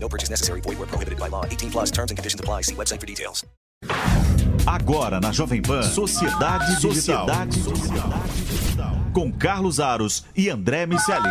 No 0.00 0.08
purchase 0.08 0.30
necessary. 0.30 0.60
Void 0.60 0.78
where 0.78 0.86
prohibited 0.86 1.18
by 1.18 1.28
law. 1.28 1.44
18 1.44 1.70
plus 1.70 1.90
terms 1.90 2.10
and 2.10 2.16
conditions 2.16 2.40
apply. 2.40 2.62
See 2.62 2.74
website 2.74 3.00
for 3.00 3.06
details. 3.06 3.44
Agora 4.66 5.20
na 5.20 5.32
Jovem 5.32 5.62
Pan, 5.62 5.82
Sociedade 5.82 6.80
Digital. 6.80 7.26
Sociedade 7.26 7.60
Digital. 7.62 8.92
Com 9.14 9.32
Carlos 9.32 9.80
Aros 9.80 10.24
e 10.36 10.50
André 10.50 10.84
Miceli. 10.84 11.28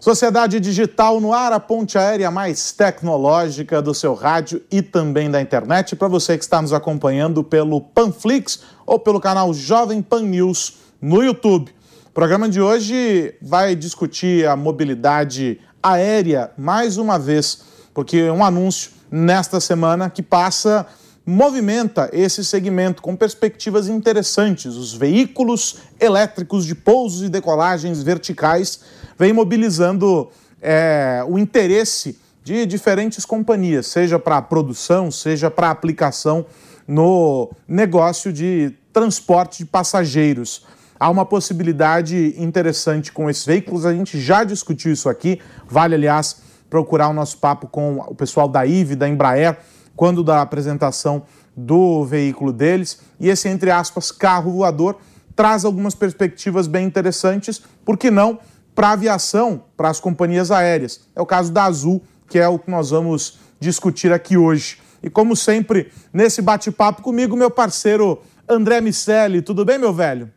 Sociedade 0.00 0.58
Digital 0.58 1.20
no 1.20 1.32
ar, 1.32 1.52
a 1.52 1.60
ponte 1.60 1.96
aérea 1.96 2.28
mais 2.28 2.72
tecnológica 2.72 3.80
do 3.80 3.94
seu 3.94 4.14
rádio 4.14 4.60
e 4.68 4.82
também 4.82 5.30
da 5.30 5.40
internet. 5.40 5.94
Para 5.94 6.08
você 6.08 6.36
que 6.36 6.42
está 6.42 6.60
nos 6.60 6.72
acompanhando 6.72 7.44
pelo 7.44 7.80
Panflix 7.80 8.64
ou 8.84 8.98
pelo 8.98 9.20
canal 9.20 9.54
Jovem 9.54 10.02
Pan 10.02 10.22
News 10.22 10.78
no 11.00 11.22
YouTube. 11.22 11.70
O 12.06 12.10
programa 12.10 12.48
de 12.48 12.60
hoje 12.60 13.34
vai 13.40 13.76
discutir 13.76 14.48
a 14.48 14.56
mobilidade 14.56 15.60
aérea 15.82 16.50
mais 16.56 16.96
uma 16.96 17.18
vez, 17.18 17.62
porque 17.92 18.30
um 18.30 18.44
anúncio 18.44 18.92
nesta 19.10 19.60
semana 19.60 20.08
que 20.08 20.22
passa 20.22 20.86
movimenta 21.24 22.10
esse 22.12 22.44
segmento 22.44 23.00
com 23.00 23.14
perspectivas 23.14 23.88
interessantes. 23.88 24.74
Os 24.76 24.92
veículos 24.92 25.76
elétricos 26.00 26.64
de 26.64 26.74
pousos 26.74 27.22
e 27.22 27.28
decolagens 27.28 28.02
verticais 28.02 28.80
vem 29.18 29.32
mobilizando 29.32 30.28
é, 30.60 31.24
o 31.28 31.38
interesse 31.38 32.18
de 32.42 32.66
diferentes 32.66 33.24
companhias, 33.24 33.86
seja 33.86 34.18
para 34.18 34.42
produção, 34.42 35.10
seja 35.10 35.50
para 35.50 35.70
aplicação 35.70 36.44
no 36.88 37.50
negócio 37.68 38.32
de 38.32 38.74
transporte 38.92 39.58
de 39.58 39.66
passageiros. 39.66 40.64
Há 41.02 41.10
uma 41.10 41.26
possibilidade 41.26 42.32
interessante 42.38 43.10
com 43.10 43.28
esses 43.28 43.44
veículos, 43.44 43.84
a 43.84 43.92
gente 43.92 44.20
já 44.20 44.44
discutiu 44.44 44.92
isso 44.92 45.08
aqui, 45.08 45.40
vale, 45.66 45.96
aliás, 45.96 46.36
procurar 46.70 47.08
o 47.08 47.12
nosso 47.12 47.38
papo 47.38 47.66
com 47.66 47.96
o 48.06 48.14
pessoal 48.14 48.46
da 48.46 48.64
IVE, 48.64 48.94
da 48.94 49.08
Embraer, 49.08 49.58
quando 49.96 50.22
da 50.22 50.40
apresentação 50.40 51.24
do 51.56 52.04
veículo 52.04 52.52
deles. 52.52 53.00
E 53.18 53.28
esse, 53.28 53.48
entre 53.48 53.68
aspas, 53.68 54.12
carro 54.12 54.52
voador 54.52 54.96
traz 55.34 55.64
algumas 55.64 55.96
perspectivas 55.96 56.68
bem 56.68 56.86
interessantes, 56.86 57.60
por 57.84 57.98
que 57.98 58.08
não 58.08 58.38
para 58.72 58.90
a 58.90 58.92
aviação, 58.92 59.64
para 59.76 59.88
as 59.88 59.98
companhias 59.98 60.52
aéreas. 60.52 61.00
É 61.16 61.20
o 61.20 61.26
caso 61.26 61.50
da 61.50 61.64
Azul, 61.64 62.00
que 62.28 62.38
é 62.38 62.46
o 62.46 62.60
que 62.60 62.70
nós 62.70 62.90
vamos 62.90 63.40
discutir 63.58 64.12
aqui 64.12 64.36
hoje. 64.36 64.78
E 65.02 65.10
como 65.10 65.34
sempre, 65.34 65.90
nesse 66.12 66.40
bate-papo 66.40 67.02
comigo, 67.02 67.36
meu 67.36 67.50
parceiro 67.50 68.22
André 68.48 68.80
Miceli. 68.80 69.42
Tudo 69.42 69.64
bem, 69.64 69.80
meu 69.80 69.92
velho? 69.92 70.30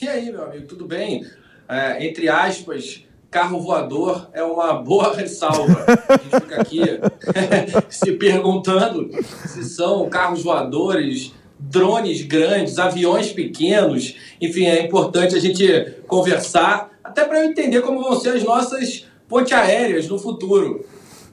E 0.00 0.08
aí, 0.08 0.30
meu 0.30 0.42
amigo, 0.42 0.66
tudo 0.66 0.86
bem? 0.86 1.24
É, 1.68 2.04
entre 2.04 2.28
aspas, 2.28 3.04
carro 3.30 3.60
voador 3.60 4.28
é 4.32 4.42
uma 4.42 4.74
boa 4.74 5.14
ressalva. 5.16 5.84
A 6.08 6.16
gente 6.16 6.42
fica 6.42 6.60
aqui 6.60 6.80
se 7.88 8.12
perguntando 8.12 9.08
se 9.46 9.62
são 9.64 10.08
carros 10.08 10.42
voadores, 10.42 11.32
drones 11.58 12.22
grandes, 12.22 12.76
aviões 12.76 13.32
pequenos. 13.32 14.16
Enfim, 14.40 14.66
é 14.66 14.84
importante 14.84 15.36
a 15.36 15.40
gente 15.40 15.94
conversar, 16.08 16.90
até 17.02 17.24
para 17.24 17.38
eu 17.38 17.48
entender 17.48 17.80
como 17.80 18.02
vão 18.02 18.18
ser 18.18 18.30
as 18.30 18.42
nossas 18.42 19.06
pontes 19.28 19.52
aéreas 19.52 20.08
no 20.08 20.18
futuro. 20.18 20.84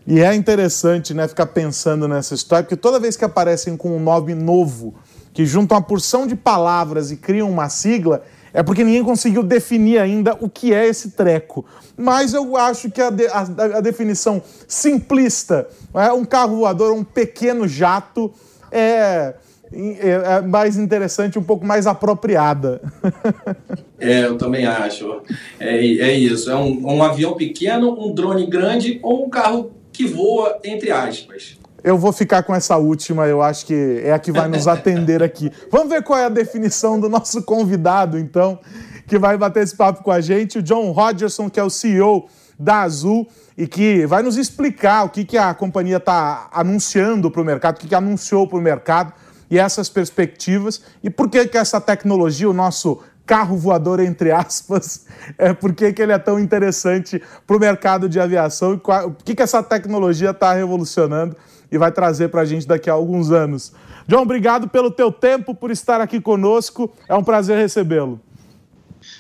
E 0.05 0.19
é 0.19 0.35
interessante, 0.35 1.15
né, 1.15 1.27
ficar 1.27 1.47
pensando 1.47 2.07
nessa 2.07 2.35
história, 2.35 2.63
porque 2.63 2.77
toda 2.77 2.99
vez 2.99 3.17
que 3.17 3.25
aparecem 3.25 3.75
com 3.75 3.97
um 3.97 3.99
nome 3.99 4.35
novo, 4.35 4.93
que 5.33 5.47
juntam 5.47 5.77
uma 5.77 5.83
porção 5.83 6.27
de 6.27 6.35
palavras 6.35 7.11
e 7.11 7.17
criam 7.17 7.49
uma 7.49 7.67
sigla, 7.67 8.23
é 8.53 8.61
porque 8.63 8.83
ninguém 8.83 9.03
conseguiu 9.03 9.43
definir 9.43 9.99
ainda 9.99 10.37
o 10.39 10.49
que 10.49 10.73
é 10.73 10.87
esse 10.87 11.11
treco. 11.11 11.65
Mas 11.97 12.33
eu 12.33 12.57
acho 12.57 12.89
que 12.89 13.01
a, 13.01 13.09
de, 13.09 13.27
a, 13.27 13.41
a 13.77 13.81
definição 13.81 14.41
simplista, 14.67 15.67
é 15.93 16.11
um 16.11 16.25
carro 16.25 16.57
voador, 16.57 16.93
um 16.93 17.03
pequeno 17.03 17.67
jato, 17.67 18.33
é, 18.71 19.35
é, 19.73 20.09
é 20.09 20.41
mais 20.41 20.77
interessante, 20.77 21.39
um 21.39 21.43
pouco 21.43 21.65
mais 21.65 21.87
apropriada. 21.87 22.81
É, 24.03 24.25
eu 24.25 24.35
também 24.35 24.65
acho. 24.65 25.21
É, 25.59 25.77
é 25.77 26.11
isso. 26.17 26.49
É 26.49 26.55
um, 26.55 26.95
um 26.95 27.03
avião 27.03 27.35
pequeno, 27.35 28.03
um 28.03 28.11
drone 28.11 28.47
grande 28.47 28.99
ou 29.03 29.27
um 29.27 29.29
carro 29.29 29.73
que 29.93 30.07
voa, 30.07 30.57
entre 30.63 30.89
aspas. 30.89 31.55
Eu 31.83 31.97
vou 31.97 32.13
ficar 32.13 32.43
com 32.43 32.53
essa 32.53 32.77
última, 32.77 33.25
eu 33.25 33.41
acho 33.41 33.65
que 33.65 34.01
é 34.03 34.13
a 34.13 34.19
que 34.19 34.31
vai 34.31 34.47
nos 34.47 34.67
atender 34.67 35.23
aqui. 35.23 35.51
Vamos 35.71 35.89
ver 35.89 36.03
qual 36.03 36.19
é 36.19 36.25
a 36.25 36.29
definição 36.29 36.99
do 36.99 37.09
nosso 37.09 37.41
convidado, 37.41 38.19
então, 38.19 38.59
que 39.07 39.17
vai 39.17 39.35
bater 39.35 39.63
esse 39.63 39.75
papo 39.75 40.03
com 40.03 40.11
a 40.11 40.21
gente, 40.21 40.59
o 40.59 40.63
John 40.63 40.91
Rogerson, 40.91 41.49
que 41.49 41.59
é 41.59 41.63
o 41.63 41.69
CEO 41.69 42.27
da 42.57 42.81
Azul 42.81 43.27
e 43.57 43.67
que 43.67 44.05
vai 44.05 44.21
nos 44.21 44.37
explicar 44.37 45.05
o 45.05 45.09
que, 45.09 45.25
que 45.25 45.37
a 45.37 45.53
companhia 45.53 45.97
está 45.97 46.47
anunciando 46.53 47.31
para 47.31 47.41
o 47.41 47.45
mercado, 47.45 47.77
o 47.77 47.79
que, 47.79 47.87
que 47.87 47.95
anunciou 47.95 48.47
para 48.47 48.57
o 48.59 48.61
mercado 48.61 49.11
e 49.49 49.57
essas 49.57 49.89
perspectivas 49.89 50.81
e 51.03 51.09
por 51.09 51.29
que, 51.29 51.47
que 51.47 51.57
essa 51.57 51.81
tecnologia, 51.81 52.47
o 52.47 52.53
nosso 52.53 53.01
carro 53.25 53.57
voador, 53.57 53.99
entre 53.99 54.31
aspas, 54.31 55.05
é 55.37 55.53
por 55.53 55.73
que, 55.73 55.91
que 55.91 56.01
ele 56.01 56.11
é 56.11 56.19
tão 56.19 56.39
interessante 56.39 57.21
para 57.47 57.57
o 57.57 57.59
mercado 57.59 58.07
de 58.07 58.19
aviação 58.19 58.73
e 58.73 58.75
o 58.75 59.11
que, 59.11 59.33
que 59.33 59.41
essa 59.41 59.63
tecnologia 59.63 60.29
está 60.29 60.53
revolucionando 60.53 61.35
e 61.71 61.77
vai 61.77 61.91
trazer 61.91 62.29
para 62.29 62.41
a 62.41 62.45
gente 62.45 62.67
daqui 62.67 62.89
a 62.89 62.93
alguns 62.93 63.31
anos. 63.31 63.71
John, 64.07 64.21
obrigado 64.21 64.67
pelo 64.67 64.91
teu 64.91 65.11
tempo, 65.11 65.55
por 65.55 65.71
estar 65.71 66.01
aqui 66.01 66.19
conosco. 66.19 66.91
É 67.07 67.15
um 67.15 67.23
prazer 67.23 67.57
recebê-lo. 67.57 68.19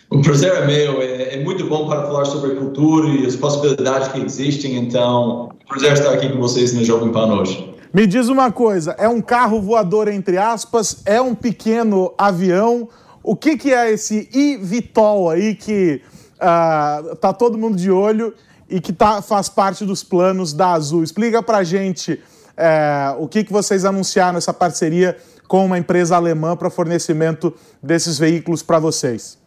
O 0.09 0.21
prazer 0.21 0.53
é 0.53 0.65
meu. 0.65 1.01
É, 1.01 1.35
é, 1.35 1.43
muito 1.43 1.65
bom 1.65 1.87
para 1.87 2.03
falar 2.03 2.25
sobre 2.25 2.55
cultura 2.55 3.07
e 3.07 3.25
as 3.25 3.35
possibilidades 3.35 4.09
que 4.09 4.19
existem. 4.19 4.75
Então, 4.77 5.49
prazer 5.67 5.93
estar 5.93 6.13
aqui 6.13 6.29
com 6.29 6.39
vocês 6.39 6.73
no 6.73 6.83
Jovem 6.83 7.11
Pan 7.11 7.33
hoje. 7.33 7.73
Me 7.93 8.05
diz 8.05 8.27
uma 8.27 8.51
coisa: 8.51 8.91
é 8.97 9.07
um 9.07 9.21
carro 9.21 9.61
voador, 9.61 10.07
entre 10.07 10.37
aspas? 10.37 11.01
É 11.05 11.21
um 11.21 11.33
pequeno 11.33 12.13
avião? 12.17 12.89
O 13.23 13.35
que, 13.35 13.55
que 13.55 13.73
é 13.73 13.91
esse 13.91 14.29
eVTOL 14.33 15.29
aí 15.29 15.55
que 15.55 16.01
uh, 16.35 17.15
tá 17.15 17.31
todo 17.31 17.57
mundo 17.57 17.77
de 17.77 17.91
olho 17.91 18.33
e 18.67 18.81
que 18.81 18.91
tá, 18.91 19.21
faz 19.21 19.47
parte 19.47 19.85
dos 19.85 20.03
planos 20.03 20.53
da 20.53 20.71
Azul? 20.71 21.03
Explica 21.03 21.43
pra 21.43 21.63
gente 21.63 22.19
é, 22.57 23.15
o 23.17 23.27
que, 23.27 23.43
que 23.43 23.51
vocês 23.51 23.85
anunciaram 23.85 24.37
essa 24.37 24.53
parceria 24.53 25.17
com 25.47 25.65
uma 25.65 25.77
empresa 25.77 26.15
alemã 26.15 26.55
para 26.55 26.69
fornecimento 26.69 27.53
desses 27.81 28.17
veículos 28.17 28.63
para 28.63 28.79
vocês? 28.79 29.37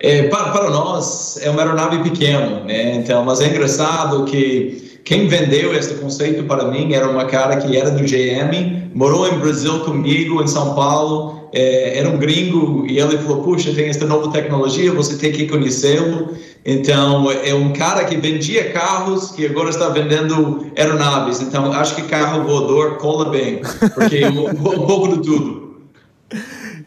É, 0.00 0.28
para, 0.28 0.52
para, 0.52 0.70
nós 0.70 1.38
é 1.42 1.50
uma 1.50 1.60
aeronave 1.60 2.02
pequena, 2.02 2.60
né? 2.60 2.94
Então, 2.94 3.24
mas 3.24 3.40
é 3.40 3.48
engraçado 3.48 4.24
que 4.24 5.00
quem 5.04 5.26
vendeu 5.26 5.74
esse 5.74 5.94
conceito 5.94 6.44
para 6.44 6.64
mim 6.70 6.92
era 6.92 7.08
uma 7.08 7.24
cara 7.24 7.56
que 7.56 7.76
era 7.76 7.90
do 7.90 8.04
GM, 8.04 8.90
morou 8.94 9.26
em 9.26 9.38
Brasil 9.38 9.80
comigo, 9.80 10.42
em 10.42 10.46
São 10.46 10.74
Paulo, 10.74 11.37
é, 11.52 11.98
era 11.98 12.08
um 12.08 12.18
gringo 12.18 12.86
e 12.86 12.98
ele 12.98 13.18
falou: 13.18 13.42
Puxa, 13.42 13.72
tem 13.72 13.88
essa 13.88 14.06
nova 14.06 14.30
tecnologia, 14.30 14.92
você 14.92 15.16
tem 15.16 15.32
que 15.32 15.46
conhecê-lo. 15.46 16.36
Então, 16.64 17.30
é 17.30 17.54
um 17.54 17.72
cara 17.72 18.04
que 18.04 18.16
vendia 18.16 18.72
carros 18.72 19.30
que 19.30 19.46
agora 19.46 19.70
está 19.70 19.88
vendendo 19.88 20.70
aeronaves. 20.76 21.40
Então, 21.40 21.72
acho 21.72 21.94
que 21.94 22.02
carro 22.02 22.44
voador 22.44 22.98
cola 22.98 23.30
bem, 23.30 23.62
porque 23.94 24.18
é 24.18 24.28
um, 24.28 24.50
um 24.50 24.86
pouco 24.86 25.16
de 25.16 25.22
tudo. 25.22 25.80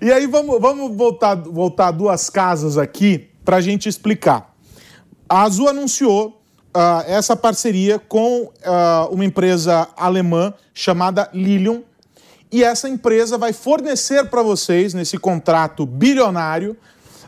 E 0.01 0.11
aí, 0.11 0.27
vamos, 0.27 0.59
vamos 0.61 0.95
voltar, 0.95 1.35
voltar 1.35 1.91
duas 1.91 2.29
casas 2.29 2.77
aqui 2.77 3.29
para 3.43 3.57
a 3.57 3.61
gente 3.61 3.89
explicar. 3.89 4.53
A 5.27 5.43
Azul 5.43 5.67
anunciou 5.67 6.41
uh, 6.75 7.03
essa 7.07 7.35
parceria 7.35 7.99
com 7.99 8.43
uh, 8.43 9.11
uma 9.11 9.25
empresa 9.25 9.87
alemã 9.95 10.53
chamada 10.73 11.29
Lilium 11.33 11.83
e 12.51 12.63
essa 12.63 12.89
empresa 12.89 13.37
vai 13.37 13.53
fornecer 13.53 14.25
para 14.25 14.43
vocês, 14.43 14.93
nesse 14.93 15.17
contrato 15.17 15.85
bilionário, 15.85 16.75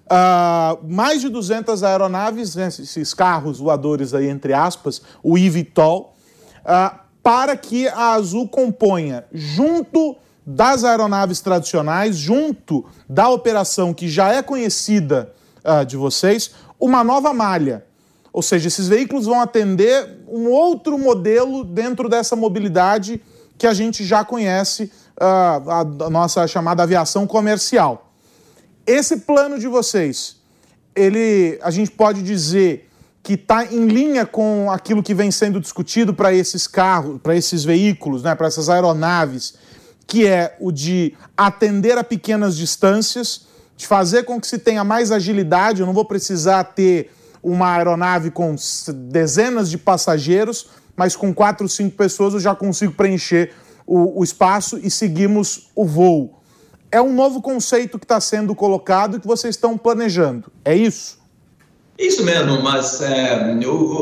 uh, 0.03 0.85
mais 0.87 1.21
de 1.21 1.29
200 1.29 1.83
aeronaves, 1.83 2.55
né, 2.55 2.67
esses 2.67 3.13
carros 3.13 3.59
voadores 3.59 4.13
aí, 4.13 4.27
entre 4.27 4.53
aspas, 4.53 5.01
o 5.23 5.37
eVTOL, 5.37 6.13
uh, 6.59 6.99
para 7.21 7.55
que 7.55 7.87
a 7.87 8.13
Azul 8.13 8.47
componha, 8.49 9.23
junto 9.31 10.17
das 10.45 10.83
aeronaves 10.83 11.39
tradicionais, 11.39 12.17
junto 12.17 12.85
da 13.07 13.29
operação 13.29 13.93
que 13.93 14.09
já 14.09 14.33
é 14.33 14.41
conhecida 14.41 15.31
uh, 15.63 15.85
de 15.85 15.95
vocês, 15.95 16.51
uma 16.77 17.01
nova 17.01 17.33
malha. 17.33 17.85
Ou 18.33 18.41
seja, 18.41 18.67
esses 18.67 18.87
veículos 18.87 19.25
vão 19.25 19.39
atender 19.39 20.19
um 20.27 20.49
outro 20.49 20.97
modelo 20.97 21.63
dentro 21.63 22.09
dessa 22.09 22.35
mobilidade 22.35 23.21
que 23.57 23.67
a 23.67 23.73
gente 23.73 24.03
já 24.03 24.25
conhece, 24.25 24.91
a, 25.19 25.79
a 25.79 26.09
nossa 26.09 26.47
chamada 26.47 26.83
aviação 26.83 27.25
comercial. 27.27 28.11
Esse 28.85 29.17
plano 29.17 29.57
de 29.57 29.67
vocês, 29.67 30.37
ele, 30.95 31.59
a 31.61 31.71
gente 31.71 31.91
pode 31.91 32.21
dizer 32.21 32.89
que 33.21 33.35
está 33.35 33.65
em 33.65 33.87
linha 33.87 34.25
com 34.25 34.69
aquilo 34.69 35.01
que 35.01 35.13
vem 35.13 35.31
sendo 35.31 35.59
discutido 35.59 36.13
para 36.13 36.33
esses 36.33 36.67
carros, 36.67 37.21
para 37.21 37.35
esses 37.35 37.63
veículos, 37.63 38.21
né, 38.21 38.35
para 38.35 38.47
essas 38.47 38.69
aeronaves, 38.69 39.53
que 40.05 40.27
é 40.27 40.57
o 40.59 40.71
de 40.71 41.15
atender 41.37 41.97
a 41.97 42.03
pequenas 42.03 42.57
distâncias, 42.57 43.47
de 43.77 43.87
fazer 43.87 44.23
com 44.23 44.39
que 44.41 44.47
se 44.47 44.57
tenha 44.57 44.83
mais 44.83 45.11
agilidade. 45.11 45.79
Eu 45.79 45.85
não 45.85 45.93
vou 45.93 46.03
precisar 46.03 46.65
ter 46.65 47.11
uma 47.41 47.75
aeronave 47.75 48.29
com 48.29 48.55
dezenas 48.93 49.69
de 49.69 49.77
passageiros, 49.77 50.67
mas 50.95 51.15
com 51.15 51.33
quatro, 51.33 51.67
cinco 51.69 51.95
pessoas 51.95 52.33
eu 52.33 52.39
já 52.41 52.53
consigo 52.53 52.93
preencher 52.93 53.53
o, 53.85 54.19
o 54.19 54.23
espaço 54.23 54.79
e 54.81 54.89
seguimos 54.89 55.69
o 55.75 55.85
voo. 55.85 56.39
É 56.91 57.01
um 57.01 57.13
novo 57.13 57.41
conceito 57.41 57.97
que 57.97 58.05
está 58.05 58.21
sendo 58.21 58.53
colocado 58.53 59.17
e 59.17 59.19
que 59.19 59.27
vocês 59.27 59.55
estão 59.55 59.77
planejando. 59.77 60.51
É 60.63 60.75
isso? 60.75 61.23
Isso 61.97 62.23
mesmo, 62.23 62.59
mas 62.63 63.01
é, 63.01 63.55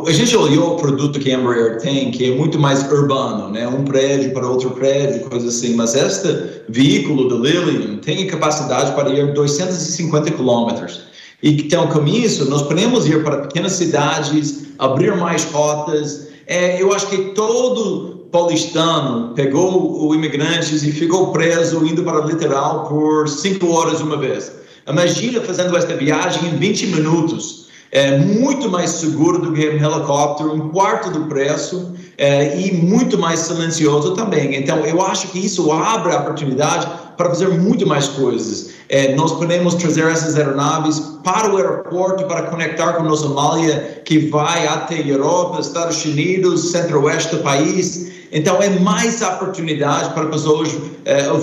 a 0.07 0.11
gente 0.11 0.35
olhou 0.35 0.73
o 0.73 0.77
produto 0.77 1.19
que 1.19 1.29
a 1.29 1.37
Embraer 1.37 1.77
tem, 1.77 2.09
que 2.09 2.31
é 2.31 2.35
muito 2.35 2.57
mais 2.57 2.89
urbano, 2.89 3.49
né? 3.49 3.67
Um 3.67 3.83
prédio 3.83 4.33
para 4.33 4.47
outro 4.47 4.71
prédio, 4.71 5.29
coisa 5.29 5.49
assim. 5.49 5.75
Mas 5.75 5.93
este 5.93 6.63
veículo 6.69 7.27
do 7.27 7.37
Lilium 7.37 7.97
tem 7.97 8.25
capacidade 8.27 8.93
para 8.93 9.09
ir 9.09 9.33
250 9.33 10.31
quilômetros. 10.31 11.01
E 11.43 11.51
então, 11.61 11.87
com 11.87 12.05
isso, 12.07 12.49
nós 12.49 12.61
podemos 12.61 13.07
ir 13.07 13.23
para 13.23 13.41
pequenas 13.41 13.73
cidades, 13.73 14.67
abrir 14.79 15.15
mais 15.17 15.43
rotas. 15.45 16.29
É, 16.47 16.81
eu 16.81 16.93
acho 16.93 17.07
que 17.07 17.17
todo 17.33 18.10
paulistano 18.31 19.33
pegou 19.35 20.07
o 20.07 20.15
imigrantes 20.15 20.83
e 20.83 20.91
ficou 20.91 21.31
preso 21.31 21.85
indo 21.85 22.03
para 22.03 22.23
o 22.23 22.27
litoral 22.27 22.87
por 22.87 23.27
cinco 23.27 23.71
horas 23.71 24.01
uma 24.01 24.17
vez. 24.17 24.51
Imagina 24.87 25.41
fazendo 25.41 25.75
esta 25.75 25.95
viagem 25.95 26.49
em 26.49 26.57
20 26.57 26.87
minutos 26.87 27.61
é 27.91 28.17
muito 28.17 28.69
mais 28.69 28.89
seguro 28.91 29.39
do 29.39 29.51
que 29.51 29.67
um 29.67 29.73
helicóptero, 29.73 30.53
um 30.53 30.69
quarto 30.69 31.09
do 31.11 31.25
preço 31.25 31.93
é, 32.17 32.57
e 32.57 32.71
muito 32.71 33.17
mais 33.17 33.39
silencioso 33.41 34.13
também. 34.13 34.55
Então, 34.55 34.77
eu 34.85 35.01
acho 35.01 35.27
que 35.27 35.45
isso 35.45 35.69
abre 35.73 36.13
a 36.13 36.19
oportunidade 36.19 36.87
para 37.17 37.27
fazer 37.27 37.49
muito 37.49 37.85
mais 37.85 38.07
coisas. 38.07 38.69
É, 38.87 39.13
nós 39.15 39.33
podemos 39.33 39.73
trazer 39.75 40.05
essas 40.05 40.37
aeronaves 40.37 40.99
para 41.21 41.53
o 41.53 41.57
aeroporto 41.57 42.23
para 42.25 42.43
conectar 42.43 42.93
com 42.93 43.03
nossa 43.03 43.27
malha 43.27 44.01
que 44.05 44.19
vai 44.19 44.65
até 44.67 45.01
Europa, 45.05 45.59
Estados 45.59 46.03
Unidos, 46.05 46.71
centro-oeste 46.71 47.35
do 47.35 47.43
país. 47.43 48.09
Então, 48.31 48.61
é 48.61 48.69
mais 48.69 49.21
oportunidade 49.21 50.13
para 50.13 50.25
pessoas 50.27 50.69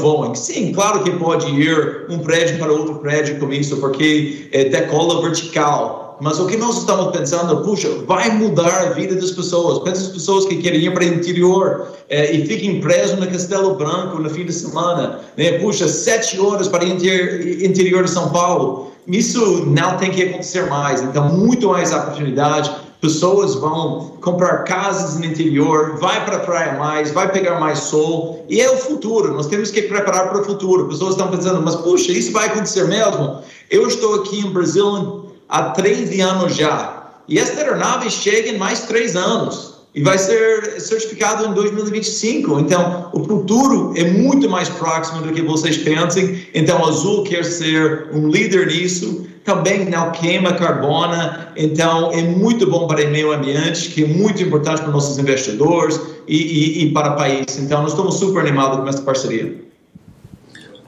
voem. 0.00 0.35
Sim, 0.35 0.73
claro 0.73 1.02
que 1.02 1.11
pode 1.12 1.46
ir 1.50 2.06
um 2.08 2.19
prédio 2.19 2.58
para 2.58 2.73
outro 2.73 2.96
prédio 2.96 3.38
com 3.38 3.52
isso, 3.52 3.76
porque 3.76 4.49
é 4.52 4.64
decola 4.64 5.20
vertical 5.20 6.08
mas 6.20 6.40
o 6.40 6.46
que 6.46 6.56
nós 6.56 6.79
estamos 6.79 7.17
pensando, 7.17 7.62
puxa, 7.62 7.88
vai 8.06 8.31
mudar 8.31 8.88
a 8.88 8.90
vida 8.90 9.14
das 9.14 9.31
pessoas. 9.31 9.79
Pensa 9.81 10.02
as 10.02 10.08
pessoas 10.08 10.46
que 10.46 10.56
querem 10.56 10.81
ir 10.81 10.93
para 10.93 11.05
o 11.05 11.06
interior 11.06 11.88
eh, 12.08 12.35
e 12.35 12.46
fiquem 12.46 12.81
presos 12.81 13.19
no 13.19 13.26
Castelo 13.26 13.76
Branco 13.76 14.19
no 14.20 14.29
fim 14.29 14.44
de 14.44 14.52
semana. 14.52 15.20
Né? 15.37 15.58
Puxa, 15.58 15.87
sete 15.87 16.38
horas 16.40 16.67
para 16.67 16.85
o 16.85 16.88
interior 16.88 18.05
de 18.05 18.11
São 18.11 18.31
Paulo. 18.31 18.90
Isso 19.06 19.64
não 19.67 19.96
tem 19.96 20.11
que 20.11 20.23
acontecer 20.25 20.67
mais. 20.67 21.00
Então, 21.02 21.29
muito 21.29 21.69
mais 21.69 21.93
oportunidade. 21.93 22.70
Pessoas 23.00 23.54
vão 23.54 24.16
comprar 24.20 24.64
casas 24.64 25.18
no 25.18 25.24
interior, 25.24 25.96
vai 25.98 26.24
para 26.24 26.38
a 26.38 26.40
praia 26.40 26.72
mais, 26.78 27.12
vai 27.12 27.30
pegar 27.30 27.60
mais 27.60 27.78
sol. 27.78 28.44
E 28.48 28.60
é 28.60 28.68
o 28.68 28.76
futuro. 28.76 29.32
Nós 29.34 29.46
temos 29.46 29.70
que 29.70 29.82
preparar 29.82 30.30
para 30.30 30.40
o 30.40 30.44
futuro. 30.44 30.88
Pessoas 30.88 31.10
estão 31.10 31.28
pensando, 31.28 31.62
mas 31.62 31.76
puxa, 31.76 32.10
isso 32.10 32.32
vai 32.32 32.46
acontecer 32.46 32.84
mesmo? 32.88 33.40
Eu 33.70 33.86
estou 33.86 34.16
aqui 34.16 34.40
em 34.40 34.50
Brasil 34.50 35.26
há 35.48 35.70
13 35.70 36.20
anos 36.20 36.56
já. 36.56 37.12
E 37.28 37.38
esta 37.38 37.60
aeronave 37.60 38.10
chega 38.10 38.48
em 38.48 38.58
mais 38.58 38.80
três 38.86 39.14
anos 39.14 39.74
e 39.94 40.02
vai 40.02 40.18
ser 40.18 40.80
certificado 40.80 41.46
em 41.46 41.52
2025. 41.54 42.60
Então, 42.60 43.10
o 43.12 43.24
futuro 43.24 43.92
é 43.96 44.04
muito 44.04 44.48
mais 44.48 44.68
próximo 44.68 45.22
do 45.22 45.32
que 45.32 45.42
vocês 45.42 45.78
pensem. 45.78 46.46
Então, 46.54 46.84
a 46.84 46.88
Azul 46.88 47.24
quer 47.24 47.44
ser 47.44 48.08
um 48.12 48.28
líder 48.28 48.66
nisso. 48.68 49.26
Também 49.48 49.86
não 49.86 50.12
queima 50.12 50.52
carbono. 50.52 51.14
Então, 51.56 52.12
é 52.12 52.20
muito 52.20 52.70
bom 52.70 52.86
para 52.86 53.02
o 53.02 53.10
meio 53.10 53.32
ambiente, 53.32 53.88
que 53.88 54.04
é 54.04 54.06
muito 54.06 54.42
importante 54.42 54.82
para 54.82 54.90
nossos 54.90 55.16
investidores 55.16 55.98
e, 56.26 56.36
e, 56.36 56.84
e 56.84 56.92
para 56.92 57.14
o 57.14 57.16
país. 57.16 57.58
Então, 57.58 57.80
nós 57.80 57.92
estamos 57.92 58.16
super 58.16 58.40
animados 58.40 58.78
com 58.78 58.86
essa 58.86 59.00
parceria. 59.00 59.56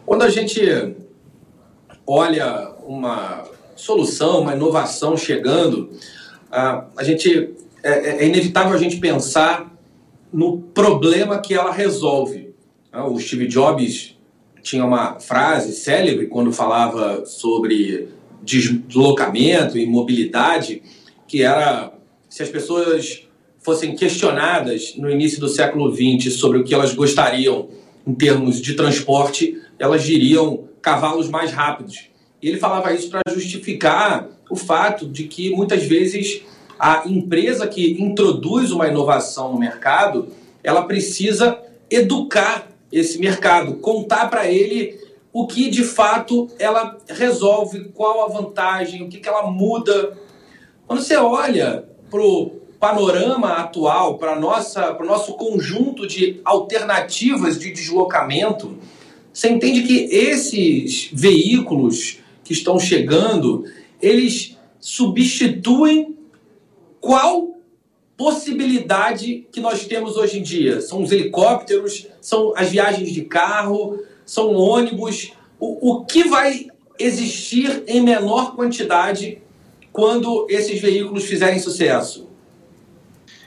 Quando 0.05 0.25
a 0.25 0.29
gente 0.29 0.61
olha 2.07 2.73
uma 2.87 3.45
solução, 3.75 4.43
uma 4.43 4.55
inovação 4.55 5.17
chegando, 5.17 5.89
a 6.53 7.03
gente 7.03 7.55
é, 7.83 7.93
é, 7.93 8.25
é, 8.25 8.27
inevitável 8.27 8.75
a 8.75 8.79
gente 8.79 8.99
pensar 8.99 9.75
no 10.31 10.59
problema 10.59 11.39
que 11.39 11.55
ela 11.55 11.73
resolve. 11.73 12.53
Ah, 12.93 13.07
o 13.07 13.19
Steve 13.19 13.47
Jobs 13.47 14.19
tinha 14.61 14.85
uma 14.85 15.19
frase 15.19 15.73
célebre 15.73 16.27
quando 16.27 16.53
falava 16.53 17.25
sobre 17.25 18.20
deslocamento 18.43 19.79
e 19.79 19.87
mobilidade, 19.87 20.83
que 21.27 21.43
era 21.43 21.93
se 22.29 22.43
as 22.43 22.49
pessoas 22.49 23.27
fossem 23.61 23.95
questionadas 23.95 24.95
no 24.97 25.11
início 25.11 25.39
do 25.39 25.49
século 25.49 25.95
XX 25.95 26.33
sobre 26.35 26.59
o 26.59 26.65
que 26.65 26.75
elas 26.75 26.95
gostariam 26.95 27.69
em 28.07 28.15
termos 28.15 28.61
de 28.61 28.75
transporte, 28.75 29.61
elas 29.79 30.03
diriam 30.05 30.65
cavalos 30.81 31.29
mais 31.29 31.53
rápidos. 31.53 32.09
E 32.43 32.49
ele 32.49 32.59
falava 32.59 32.93
isso 32.95 33.11
para 33.11 33.21
justificar 33.33 34.29
o 34.51 34.57
fato 34.57 35.07
de 35.07 35.25
que 35.25 35.51
muitas 35.51 35.85
vezes 35.85 36.43
a 36.79 37.03
empresa 37.07 37.67
que 37.67 38.03
introduz 38.03 38.73
uma 38.73 38.89
inovação 38.89 39.53
no 39.53 39.59
mercado, 39.59 40.29
ela 40.65 40.83
precisa 40.83 41.59
educar 41.91 42.71
esse 42.91 43.19
mercado, 43.19 43.75
contar 43.75 44.31
para 44.31 44.51
ele 44.51 44.99
o 45.33 45.47
que 45.47 45.71
de 45.71 45.85
fato 45.85 46.49
ela 46.59 46.99
resolve, 47.09 47.91
qual 47.95 48.25
a 48.25 48.29
vantagem, 48.29 49.03
o 49.03 49.09
que, 49.09 49.19
que 49.19 49.29
ela 49.29 49.51
muda. 49.51 50.19
Quando 50.87 51.03
você 51.03 51.17
olha 51.17 51.85
para 52.11 52.21
o 52.21 52.51
panorama 52.81 53.53
atual, 53.53 54.19
para 54.19 54.37
o 54.37 55.07
nosso 55.07 55.35
conjunto 55.35 56.07
de 56.07 56.41
alternativas 56.45 57.59
de 57.59 57.71
deslocamento, 57.73 58.77
você 59.33 59.49
entende 59.49 59.83
que 59.83 60.05
esses 60.13 61.11
veículos 61.13 62.19
que 62.43 62.53
estão 62.53 62.81
chegando, 62.81 63.65
eles 64.03 64.59
substituem 64.81 66.17
qual 67.01 67.51
possibilidade 68.17 69.47
que 69.53 69.61
nós 69.61 69.87
temos 69.87 70.17
hoje 70.17 70.41
em 70.41 70.43
dia? 70.43 70.81
São 70.81 71.03
os 71.03 71.13
helicópteros, 71.13 72.07
são 72.21 72.53
as 72.57 72.69
viagens 72.69 73.13
de 73.13 73.23
carro, 73.23 73.99
são 74.31 74.55
ônibus. 74.55 75.33
O, 75.59 75.91
o 75.91 76.05
que 76.05 76.23
vai 76.29 76.67
existir 76.97 77.83
em 77.89 78.01
menor 78.01 78.55
quantidade 78.55 79.43
quando 79.93 80.47
esses 80.49 80.81
veículos 80.81 81.25
fizerem 81.25 81.59
sucesso? 81.59 82.29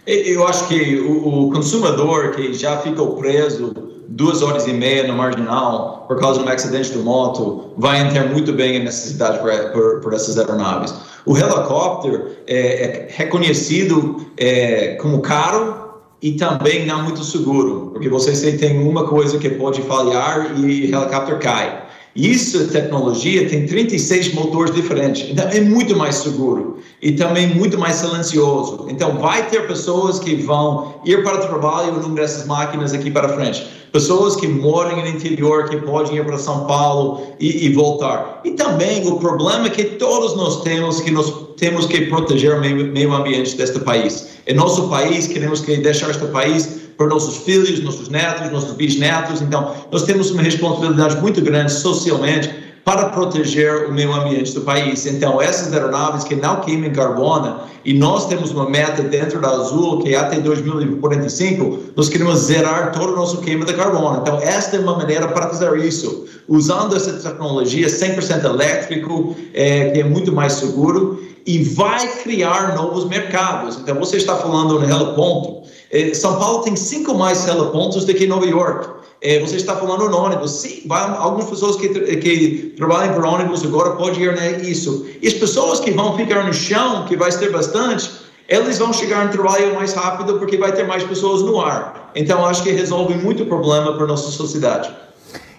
Eu 0.05 0.45
acho 0.45 0.67
que 0.67 0.99
o, 0.99 1.49
consumidor 1.49 2.31
que 2.31 2.53
já 2.53 2.77
ficou 2.79 3.15
preso 3.15 3.73
duas 4.09 4.41
horas 4.41 4.67
e 4.67 4.73
meia 4.73 5.07
no 5.07 5.13
marginal 5.13 6.03
por 6.05 6.19
causa 6.19 6.41
de 6.41 6.45
um 6.45 6.49
acidente 6.49 6.91
de 6.91 6.97
moto, 6.97 7.71
vai 7.77 8.01
entender 8.01 8.29
muito 8.29 8.51
bem 8.51 8.81
a 8.81 8.83
necessidade 8.83 9.39
por, 9.39 9.51
por, 9.71 10.01
por 10.01 10.13
essas 10.13 10.37
aeronaves. 10.37 10.93
O 11.25 11.37
helicóptero 11.37 12.31
é, 12.45 12.57
é 12.57 13.07
reconhecido 13.09 14.27
é, 14.35 14.95
como 14.95 15.21
caro 15.21 15.82
e 16.23 16.31
também 16.31 16.85
não 16.85 17.03
muito 17.03 17.21
seguro, 17.21 17.89
porque 17.91 18.07
você 18.07 18.53
tem 18.53 18.79
uma 18.79 19.05
coisa 19.05 19.37
que 19.37 19.49
pode 19.49 19.81
falhar 19.81 20.57
e 20.57 20.61
o 20.61 20.69
helicóptero 20.69 21.37
cai. 21.37 21.83
Isso, 22.15 22.67
tecnologia, 22.67 23.49
tem 23.49 23.65
36 23.65 24.35
motores 24.35 24.73
diferentes, 24.73 25.27
então 25.29 25.47
é 25.47 25.59
muito 25.59 25.95
mais 25.95 26.15
seguro 26.15 26.77
e 27.01 27.13
também 27.13 27.47
muito 27.47 27.77
mais 27.77 27.95
silencioso. 27.95 28.85
Então, 28.87 29.17
vai 29.17 29.49
ter 29.49 29.65
pessoas 29.67 30.19
que 30.19 30.35
vão 30.35 31.01
ir 31.03 31.23
para 31.23 31.35
o 31.35 31.47
trabalho 31.47 31.93
numa 31.93 32.15
dessas 32.15 32.45
máquinas 32.45 32.93
aqui 32.93 33.09
para 33.09 33.29
frente 33.29 33.65
pessoas 33.93 34.35
que 34.35 34.47
moram 34.47 34.97
no 34.97 35.07
interior, 35.07 35.69
que 35.69 35.77
podem 35.77 36.17
ir 36.17 36.25
para 36.25 36.39
São 36.39 36.65
Paulo 36.65 37.21
e, 37.39 37.67
e, 37.67 37.73
voltar. 37.73 38.41
E 38.43 38.51
também 38.51 39.07
o 39.07 39.17
problema 39.17 39.69
que 39.69 39.83
todos 39.83 40.35
nós 40.35 40.63
temos, 40.63 40.99
que 40.99 41.11
nós 41.11 41.31
temos 41.57 41.85
que 41.85 42.07
proteger 42.07 42.57
o 42.57 42.59
meio, 42.59 42.91
meio 42.91 43.13
ambiente 43.13 43.55
deste 43.55 43.79
país. 43.79 44.29
É 44.47 44.53
nosso 44.53 44.89
país, 44.89 45.27
queremos 45.27 45.61
que 45.61 45.77
deixar 45.77 46.09
este 46.09 46.25
país 46.25 46.82
para 46.97 47.07
nossos 47.07 47.37
filhos, 47.37 47.81
nossos 47.83 48.09
netos, 48.09 48.51
nossos 48.51 48.73
bisnetos. 48.73 49.41
Então, 49.41 49.73
nós 49.91 50.03
temos 50.03 50.31
uma 50.31 50.41
responsabilidade 50.41 51.17
muito 51.17 51.41
grande 51.41 51.71
socialmente 51.71 52.63
para 52.85 53.09
proteger 53.09 53.85
o 53.85 53.93
meio 53.93 54.11
ambiente 54.11 54.53
do 54.53 54.61
país. 54.61 55.05
Então, 55.05 55.41
essas 55.41 55.71
aeronaves 55.73 56.23
que 56.23 56.35
não 56.35 56.59
queimem 56.59 56.91
carbono, 56.91 57.61
e 57.85 57.93
nós 57.93 58.27
temos 58.27 58.51
uma 58.51 58.69
meta 58.69 59.01
dentro 59.03 59.39
da 59.41 59.49
Azul 59.49 59.99
que 59.99 60.15
até 60.15 60.39
2045 60.39 61.79
nós 61.95 62.09
queremos 62.09 62.39
zerar 62.39 62.91
todo 62.91 63.13
o 63.13 63.15
nosso 63.15 63.37
queima 63.37 63.65
de 63.65 63.73
carbono. 63.73 64.19
Então, 64.21 64.39
esta 64.39 64.77
é 64.77 64.79
uma 64.79 64.97
maneira 64.97 65.27
para 65.29 65.49
fazer 65.49 65.77
isso, 65.77 66.25
usando 66.47 66.95
essa 66.95 67.13
tecnologia 67.13 67.87
100% 67.87 68.43
elétrico, 68.43 69.35
é, 69.53 69.91
que 69.91 69.99
é 69.99 70.03
muito 70.03 70.31
mais 70.31 70.53
seguro 70.53 71.21
e 71.45 71.61
vai 71.63 72.07
criar 72.21 72.73
novos 72.75 73.05
mercados. 73.05 73.77
Então, 73.77 73.95
você 73.95 74.17
está 74.17 74.35
falando 74.37 74.79
no 74.79 74.89
Hello 74.89 75.13
Ponto. 75.13 75.62
É, 75.93 76.11
São 76.15 76.39
Paulo 76.39 76.63
tem 76.63 76.75
cinco 76.75 77.13
mais 77.13 77.47
Hello 77.47 77.69
Pontos 77.69 78.03
do 78.03 78.13
que 78.13 78.25
Nova 78.25 78.47
York. 78.47 78.89
É, 79.21 79.39
você 79.39 79.57
está 79.57 79.75
falando 79.75 80.09
no 80.09 80.17
ônibus. 80.17 80.51
Sim, 80.51 80.83
algumas 80.89 81.45
pessoas 81.45 81.75
que, 81.75 81.87
que 81.87 82.73
trabalham 82.75 83.13
por 83.13 83.23
ônibus 83.23 83.63
agora 83.63 83.91
podem 83.91 84.23
ir 84.23 84.63
nisso. 84.63 85.05
E 85.21 85.27
as 85.27 85.35
pessoas 85.35 85.79
que 85.79 85.91
vão 85.91 86.17
ficar 86.17 86.45
no 86.45 86.53
chão, 86.53 87.05
que 87.05 87.15
vai 87.15 87.31
ser 87.31 87.51
bastante, 87.51 88.09
eles 88.49 88.79
vão 88.79 88.91
chegar 88.91 89.25
no 89.25 89.31
trabalho 89.31 89.75
mais 89.75 89.93
rápido 89.93 90.39
porque 90.39 90.57
vai 90.57 90.73
ter 90.73 90.85
mais 90.85 91.03
pessoas 91.03 91.43
no 91.43 91.61
ar. 91.61 92.11
Então, 92.15 92.43
acho 92.43 92.63
que 92.63 92.71
resolve 92.71 93.13
muito 93.13 93.45
problema 93.45 93.93
para 93.93 94.03
a 94.03 94.07
nossa 94.07 94.31
sociedade. 94.31 94.89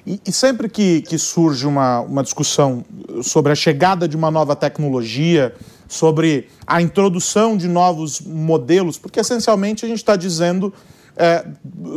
E, 0.06 0.20
e, 0.26 0.32
sempre 0.32 0.68
que, 0.68 1.00
que 1.02 1.16
surge 1.16 1.66
uma, 1.66 2.00
uma 2.00 2.22
discussão 2.22 2.84
sobre 3.22 3.52
a 3.52 3.54
chegada 3.54 4.06
de 4.06 4.16
uma 4.16 4.30
nova 4.30 4.54
tecnologia, 4.54 5.54
sobre 5.88 6.48
a 6.66 6.82
introdução 6.82 7.56
de 7.56 7.68
novos 7.68 8.20
modelos, 8.20 8.98
porque 8.98 9.20
essencialmente 9.20 9.84
a 9.84 9.88
gente 9.88 9.98
está 9.98 10.16
dizendo 10.16 10.72
é, 11.16 11.46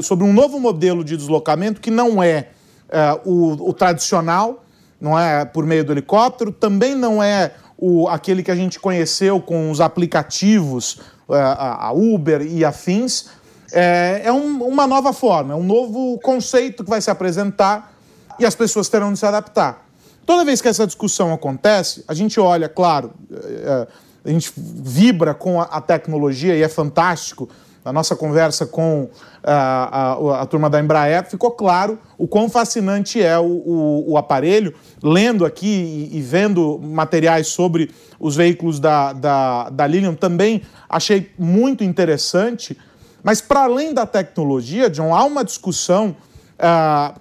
sobre 0.01 0.23
um 0.25 0.31
novo 0.31 0.59
modelo 0.59 1.03
de 1.03 1.17
deslocamento 1.17 1.81
que 1.81 1.91
não 1.91 2.21
é, 2.21 2.49
é 2.89 3.19
o, 3.25 3.69
o, 3.69 3.73
tradicional, 3.73 4.63
não 5.01 5.17
é 5.17 5.43
por 5.43 5.65
meio 5.65 5.83
do 5.83 5.91
helicóptero, 5.91 6.51
também 6.51 6.95
não 6.95 7.21
é 7.21 7.53
o, 7.77 8.07
aquele 8.07 8.41
que 8.41 8.51
a 8.51 8.55
gente 8.55 8.79
conheceu 8.79 9.41
com 9.41 9.69
os 9.69 9.81
aplicativos, 9.81 10.99
é, 11.29 11.35
a, 11.35 11.91
Uber 11.91 12.41
e 12.41 12.63
afins. 12.63 13.25
É, 13.73 14.21
é 14.23 14.31
um, 14.31 14.63
uma 14.63 14.87
nova 14.87 15.11
forma, 15.11 15.53
é 15.53 15.55
um 15.57 15.63
novo 15.63 16.17
conceito 16.19 16.85
que 16.85 16.89
vai 16.89 17.01
se 17.01 17.11
apresentar 17.11 17.96
e 18.39 18.45
as 18.45 18.55
pessoas 18.55 18.89
terão 18.89 19.11
de 19.11 19.19
se 19.19 19.25
adaptar. 19.25 19.85
Toda 20.25 20.43
vez 20.43 20.61
que 20.61 20.67
essa 20.67 20.85
discussão 20.85 21.33
acontece, 21.33 22.03
a 22.07 22.13
gente 22.13 22.39
olha, 22.39 22.67
claro, 22.67 23.11
é, 23.31 23.87
a 24.25 24.29
gente 24.29 24.51
vibra 24.55 25.33
com 25.33 25.61
a 25.61 25.79
tecnologia 25.79 26.55
e 26.55 26.61
é 26.61 26.67
fantástico 26.67 27.47
na 27.87 27.93
nossa 27.93 28.17
conversa 28.17 28.65
com 28.65 29.09
a, 29.41 29.53
a, 29.53 30.41
a, 30.41 30.45
turma 30.45 30.69
da 30.69 30.77
Embraer, 30.77 31.23
ficou 31.23 31.51
claro 31.51 31.97
o 32.17 32.27
quão 32.27 32.49
fascinante 32.49 33.23
é 33.23 33.39
o, 33.39 33.45
o, 33.45 34.11
o 34.11 34.17
aparelho. 34.17 34.73
Lendo 35.01 35.45
aqui 35.45 36.09
e, 36.11 36.17
e, 36.17 36.21
vendo 36.21 36.77
materiais 36.79 37.47
sobre 37.47 37.89
os 38.19 38.35
veículos 38.35 38.77
da, 38.77 39.13
da, 39.13 39.69
da 39.69 39.87
Lilium, 39.87 40.15
também 40.15 40.63
achei 40.89 41.31
muito 41.39 41.81
interessante. 41.81 42.77
Mas, 43.23 43.39
para 43.39 43.63
além 43.63 43.93
da 43.93 44.05
tecnologia, 44.05 44.89
John, 44.89 45.15
há 45.15 45.23
uma 45.23 45.45
discussão 45.45 46.13
uh, 46.59 47.19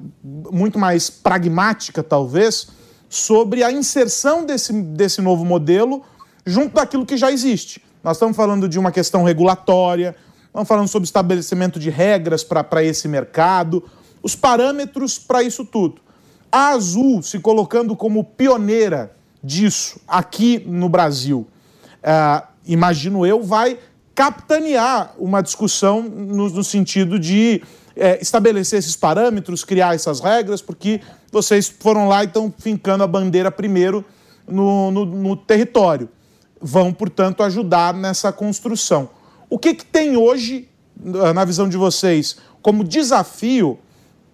muito 0.51 0.79
mais 0.79 1.11
pragmática, 1.11 2.03
talvez, 2.03 2.69
sobre 3.09 3.63
a 3.63 3.71
inserção 3.71 4.45
desse, 4.45 4.73
desse 4.73 5.21
novo 5.21 5.45
modelo 5.45 6.03
junto 6.45 6.75
daquilo 6.75 7.07
que 7.07 7.17
já 7.17 7.31
existe. 7.31 7.83
Nós 8.03 8.17
estamos 8.17 8.37
falando 8.37 8.69
de 8.69 8.79
uma 8.79 8.93
questão 8.93 9.25
regulatória, 9.25 10.15
Estamos 10.57 10.69
falando 10.69 10.89
sobre 10.89 11.05
estabelecimento 11.05 11.79
de 11.79 11.91
regras 11.91 12.43
para 12.43 12.83
esse 12.83 13.07
mercado, 13.07 13.85
os 14.23 14.35
parâmetros 14.35 15.19
para 15.19 15.43
isso 15.43 15.67
tudo. 15.67 16.01
A 16.51 16.69
Azul 16.69 17.21
se 17.21 17.39
colocando 17.39 17.95
como 17.95 18.25
pioneira 18.25 19.15
disso 19.45 20.01
aqui 20.09 20.65
no 20.67 20.89
Brasil, 20.89 21.47
uh, 21.99 22.43
imagino 22.65 23.27
eu, 23.27 23.43
vai 23.43 23.79
capitanear 24.15 25.15
uma 25.19 25.43
discussão 25.43 26.01
no, 26.05 26.49
no 26.49 26.65
sentido 26.65 27.19
de 27.19 27.63
é, 27.97 28.19
estabelecer 28.21 28.79
esses 28.79 28.95
parâmetros, 28.95 29.65
criar 29.65 29.95
essas 29.95 30.21
regras, 30.21 30.61
porque 30.61 31.01
vocês 31.33 31.67
foram 31.69 32.09
lá 32.09 32.23
e 32.23 32.27
estão 32.27 32.53
fincando 32.57 33.03
a 33.03 33.07
bandeira 33.07 33.51
primeiro 33.51 34.05
no, 34.47 34.91
no, 34.91 35.05
no 35.07 35.37
território. 35.37 36.09
Vão, 36.61 36.93
portanto, 36.93 37.43
ajudar 37.43 37.95
nessa 37.95 38.31
construção. 38.33 39.09
O 39.49 39.59
que, 39.59 39.75
que 39.75 39.85
tem 39.85 40.17
hoje, 40.17 40.69
na 41.35 41.45
visão 41.45 41.69
de 41.69 41.77
vocês, 41.77 42.37
como 42.61 42.85
desafio 42.85 43.79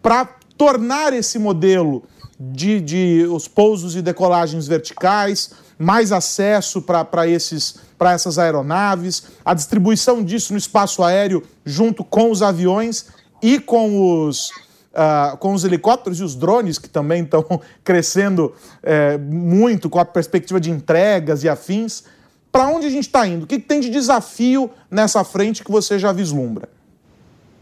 para 0.01 0.25
tornar 0.57 1.13
esse 1.13 1.39
modelo 1.39 2.03
de, 2.39 2.81
de 2.81 3.27
os 3.31 3.47
pousos 3.47 3.95
e 3.95 4.03
decolagens 4.03 4.67
verticais, 4.67 5.51
mais 5.79 6.13
acesso 6.13 6.83
para 6.83 7.27
essas 8.13 8.39
aeronaves, 8.39 9.25
a 9.45 9.55
distribuição 9.55 10.23
disso 10.25 10.53
no 10.53 10.59
espaço 10.59 11.03
aéreo 11.03 11.43
junto 11.65 12.03
com 12.05 12.31
os 12.31 12.43
aviões 12.43 13.07
e 13.43 13.59
com 13.59 14.27
os, 14.27 14.51
uh, 14.93 15.37
com 15.39 15.53
os 15.53 15.65
helicópteros 15.65 16.21
e 16.21 16.23
os 16.23 16.35
drones, 16.35 16.79
que 16.79 16.89
também 16.89 17.23
estão 17.25 17.45
crescendo 17.83 18.53
é, 18.83 19.19
muito 19.19 19.91
com 19.91 19.99
a 19.99 20.05
perspectiva 20.05 20.61
de 20.61 20.71
entregas 20.71 21.43
e 21.43 21.49
afins 21.49 22.05
para 22.53 22.69
onde 22.69 22.87
a 22.87 22.91
gente 22.91 23.07
está 23.07 23.27
indo? 23.27 23.45
O 23.45 23.47
que, 23.47 23.59
tem 23.59 23.81
de 23.81 23.89
desafio 23.89 24.71
nessa 24.91 25.25
frente 25.25 25.65
que 25.65 25.73
você 25.73 25.99
já 25.99 26.13
vislumbra? 26.13 26.69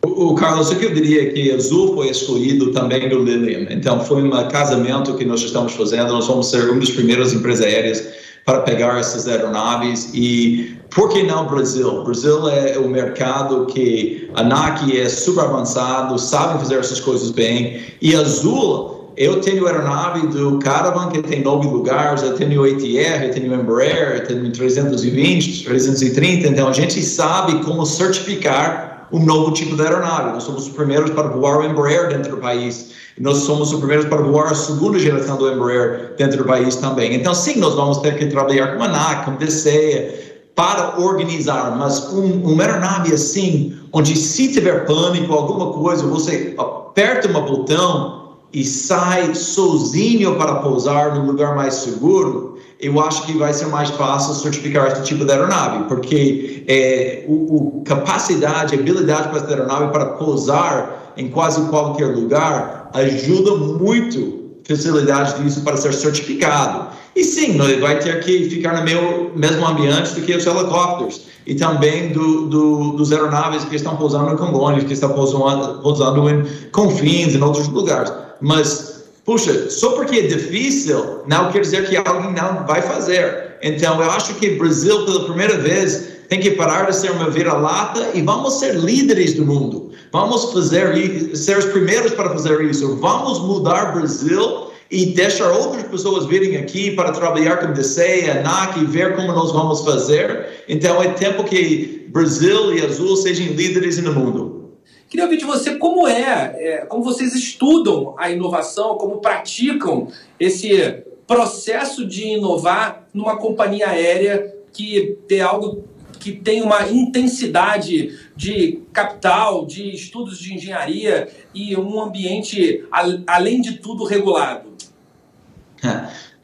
O, 0.02 0.34
Carlos, 0.34 0.70
o 0.70 0.76
que 0.76 0.84
eu 0.84 0.94
diria 0.94 1.22
é 1.22 1.26
que 1.26 1.52
Azul 1.52 1.94
foi 1.94 2.08
escolhido 2.08 2.72
também 2.72 3.08
do 3.08 3.22
Lilium. 3.22 3.66
Então, 3.70 4.00
foi 4.04 4.22
um 4.22 4.30
casamento 4.48 5.14
que 5.14 5.24
nós 5.24 5.40
estamos 5.42 5.74
fazendo. 5.74 6.08
Nós 6.08 6.26
vamos 6.26 6.50
ser 6.50 6.68
uma 6.70 6.80
das 6.80 6.90
primeiras 6.90 7.32
empresas 7.32 7.64
aéreas 7.64 8.02
para 8.50 8.62
pegar 8.62 8.98
essas 8.98 9.28
aeronaves 9.28 10.10
e 10.12 10.76
por 10.90 11.08
que 11.08 11.22
não 11.22 11.46
Brasil? 11.46 12.02
Brasil 12.02 12.48
é 12.48 12.76
o 12.78 12.88
mercado 12.88 13.66
que 13.66 14.28
a 14.34 14.40
ANAC 14.40 14.98
é 14.98 15.08
super 15.08 15.44
avançado, 15.44 16.18
sabe 16.18 16.58
fazer 16.58 16.80
essas 16.80 16.98
coisas 16.98 17.30
bem 17.30 17.80
e 18.02 18.14
Azul 18.16 19.12
eu 19.16 19.40
tenho 19.40 19.66
aeronave 19.66 20.26
do 20.28 20.58
Caravan, 20.58 21.08
que 21.10 21.22
tem 21.22 21.42
nove 21.42 21.68
lugares, 21.68 22.22
eu 22.22 22.34
tenho 22.34 22.64
ATR, 22.64 23.24
eu 23.24 23.30
tenho 23.30 23.54
Embraer, 23.54 24.16
eu 24.16 24.26
tenho 24.26 24.50
320, 24.50 25.64
330, 25.64 26.48
então 26.48 26.68
a 26.68 26.72
gente 26.72 27.02
sabe 27.02 27.62
como 27.64 27.84
certificar 27.84 29.08
um 29.12 29.24
novo 29.24 29.52
tipo 29.52 29.76
de 29.76 29.82
aeronave. 29.82 30.32
Nós 30.32 30.44
somos 30.44 30.66
os 30.66 30.72
primeiros 30.72 31.10
para 31.10 31.28
voar 31.28 31.58
o 31.58 31.64
Embraer 31.64 32.08
dentro 32.08 32.30
do 32.30 32.36
país. 32.38 32.92
Nós 33.20 33.38
somos 33.38 33.72
os 33.72 33.78
primeiros 33.78 34.06
para 34.06 34.22
voar 34.22 34.50
a 34.50 34.54
segunda 34.54 34.98
geração 34.98 35.36
do 35.36 35.50
Embraer 35.50 36.14
dentro 36.16 36.38
do 36.38 36.44
país 36.44 36.76
também. 36.76 37.14
Então, 37.14 37.34
sim, 37.34 37.58
nós 37.58 37.74
vamos 37.74 37.98
ter 37.98 38.18
que 38.18 38.26
trabalhar 38.26 38.76
com 38.76 38.82
a 38.82 38.86
ANAC, 38.86 39.24
com 39.26 39.30
a 39.32 39.34
DCE, 39.34 40.30
para 40.54 40.98
organizar, 40.98 41.76
mas 41.76 42.12
um, 42.12 42.42
uma 42.42 42.62
aeronave 42.62 43.14
assim, 43.14 43.78
onde 43.92 44.16
se 44.16 44.52
tiver 44.52 44.84
pânico, 44.86 45.32
alguma 45.32 45.72
coisa, 45.72 46.06
você 46.06 46.54
aperta 46.58 47.28
um 47.28 47.32
botão, 47.44 48.20
e 48.52 48.64
sai 48.64 49.34
sozinho 49.34 50.36
para 50.36 50.56
pousar 50.56 51.14
no 51.14 51.26
lugar 51.26 51.54
mais 51.54 51.74
seguro, 51.74 52.58
eu 52.80 52.98
acho 53.00 53.24
que 53.26 53.36
vai 53.36 53.52
ser 53.52 53.66
mais 53.66 53.90
fácil 53.90 54.34
certificar 54.34 54.90
esse 54.90 55.02
tipo 55.02 55.24
de 55.24 55.30
aeronave, 55.30 55.84
porque 55.84 56.64
é, 56.66 57.24
o, 57.28 57.78
o 57.78 57.82
capacidade, 57.84 58.74
habilidade 58.74 59.28
para 59.28 59.38
essa 59.38 59.48
aeronave 59.48 59.92
para 59.92 60.06
pousar 60.06 61.12
em 61.16 61.28
quase 61.28 61.60
qualquer 61.68 62.06
lugar 62.06 62.79
ajuda 62.94 63.56
muito 63.56 64.40
facilidade 64.64 65.42
disso 65.42 65.62
para 65.62 65.76
ser 65.76 65.92
certificado. 65.92 66.88
E 67.16 67.24
sim, 67.24 67.58
vai 67.80 67.98
ter 67.98 68.20
que 68.20 68.48
ficar 68.48 68.78
no 68.78 68.84
meu, 68.84 69.32
mesmo 69.34 69.66
ambiente 69.66 70.14
do 70.14 70.20
que 70.22 70.34
os 70.34 70.46
helicópteros 70.46 71.22
e 71.46 71.54
também 71.54 72.12
do, 72.12 72.46
do, 72.46 72.92
dos 72.92 73.10
aeronaves 73.10 73.64
que 73.64 73.76
estão 73.76 73.96
pousando 73.96 74.32
em 74.32 74.36
Congonhas, 74.36 74.84
que 74.84 74.92
estão 74.92 75.12
pousando, 75.12 75.82
pousando 75.82 76.30
em 76.30 76.44
Confins, 76.70 77.34
em 77.34 77.42
outros 77.42 77.66
lugares. 77.68 78.12
Mas, 78.40 79.04
puxa, 79.24 79.68
só 79.68 79.90
porque 79.90 80.20
é 80.20 80.22
difícil, 80.22 81.22
não 81.26 81.50
quer 81.50 81.60
dizer 81.60 81.88
que 81.88 81.96
alguém 81.96 82.32
não 82.32 82.64
vai 82.66 82.80
fazer. 82.80 83.56
Então, 83.62 84.00
eu 84.00 84.10
acho 84.10 84.34
que 84.34 84.50
o 84.50 84.58
Brasil, 84.58 85.04
pela 85.04 85.24
primeira 85.24 85.58
vez, 85.58 86.09
tem 86.30 86.38
que 86.38 86.52
parar 86.52 86.88
de 86.88 86.94
ser 86.94 87.10
uma 87.10 87.28
vira-lata 87.28 88.12
e 88.14 88.22
vamos 88.22 88.54
ser 88.54 88.76
líderes 88.76 89.34
do 89.34 89.44
mundo. 89.44 89.90
Vamos 90.12 90.52
fazer, 90.52 91.36
ser 91.36 91.58
os 91.58 91.64
primeiros 91.64 92.12
para 92.12 92.30
fazer 92.30 92.62
isso. 92.62 92.96
Vamos 92.98 93.40
mudar 93.40 93.90
o 93.90 93.98
Brasil 93.98 94.70
e 94.88 95.06
deixar 95.06 95.50
outras 95.50 95.82
pessoas 95.88 96.26
virem 96.26 96.56
aqui 96.56 96.92
para 96.92 97.10
trabalhar 97.10 97.56
com 97.56 97.66
a 97.66 97.70
ANAC 97.70 98.78
e 98.78 98.84
ver 98.84 99.16
como 99.16 99.32
nós 99.32 99.50
vamos 99.50 99.80
fazer. 99.80 100.64
Então, 100.68 101.02
é 101.02 101.08
tempo 101.08 101.42
que 101.42 102.06
Brasil 102.10 102.76
e 102.76 102.86
Azul 102.86 103.16
sejam 103.16 103.46
líderes 103.46 104.00
no 104.00 104.12
mundo. 104.12 104.70
Queria 105.08 105.24
ouvir 105.24 105.38
de 105.38 105.44
você 105.44 105.78
como 105.78 106.06
é, 106.06 106.54
é, 106.56 106.86
como 106.86 107.02
vocês 107.02 107.34
estudam 107.34 108.14
a 108.16 108.30
inovação, 108.30 108.96
como 108.96 109.20
praticam 109.20 110.06
esse 110.38 111.02
processo 111.26 112.06
de 112.06 112.28
inovar 112.28 113.08
numa 113.12 113.36
companhia 113.36 113.88
aérea 113.88 114.54
que 114.72 115.18
tem 115.26 115.40
algo 115.40 115.89
que 116.20 116.32
tem 116.32 116.62
uma 116.62 116.86
intensidade 116.88 118.16
de 118.36 118.82
capital, 118.92 119.66
de 119.66 119.90
estudos 119.94 120.38
de 120.38 120.54
engenharia 120.54 121.28
e 121.54 121.74
um 121.76 122.00
ambiente, 122.00 122.84
além 123.26 123.60
de 123.60 123.78
tudo, 123.78 124.04
regulado. 124.04 124.68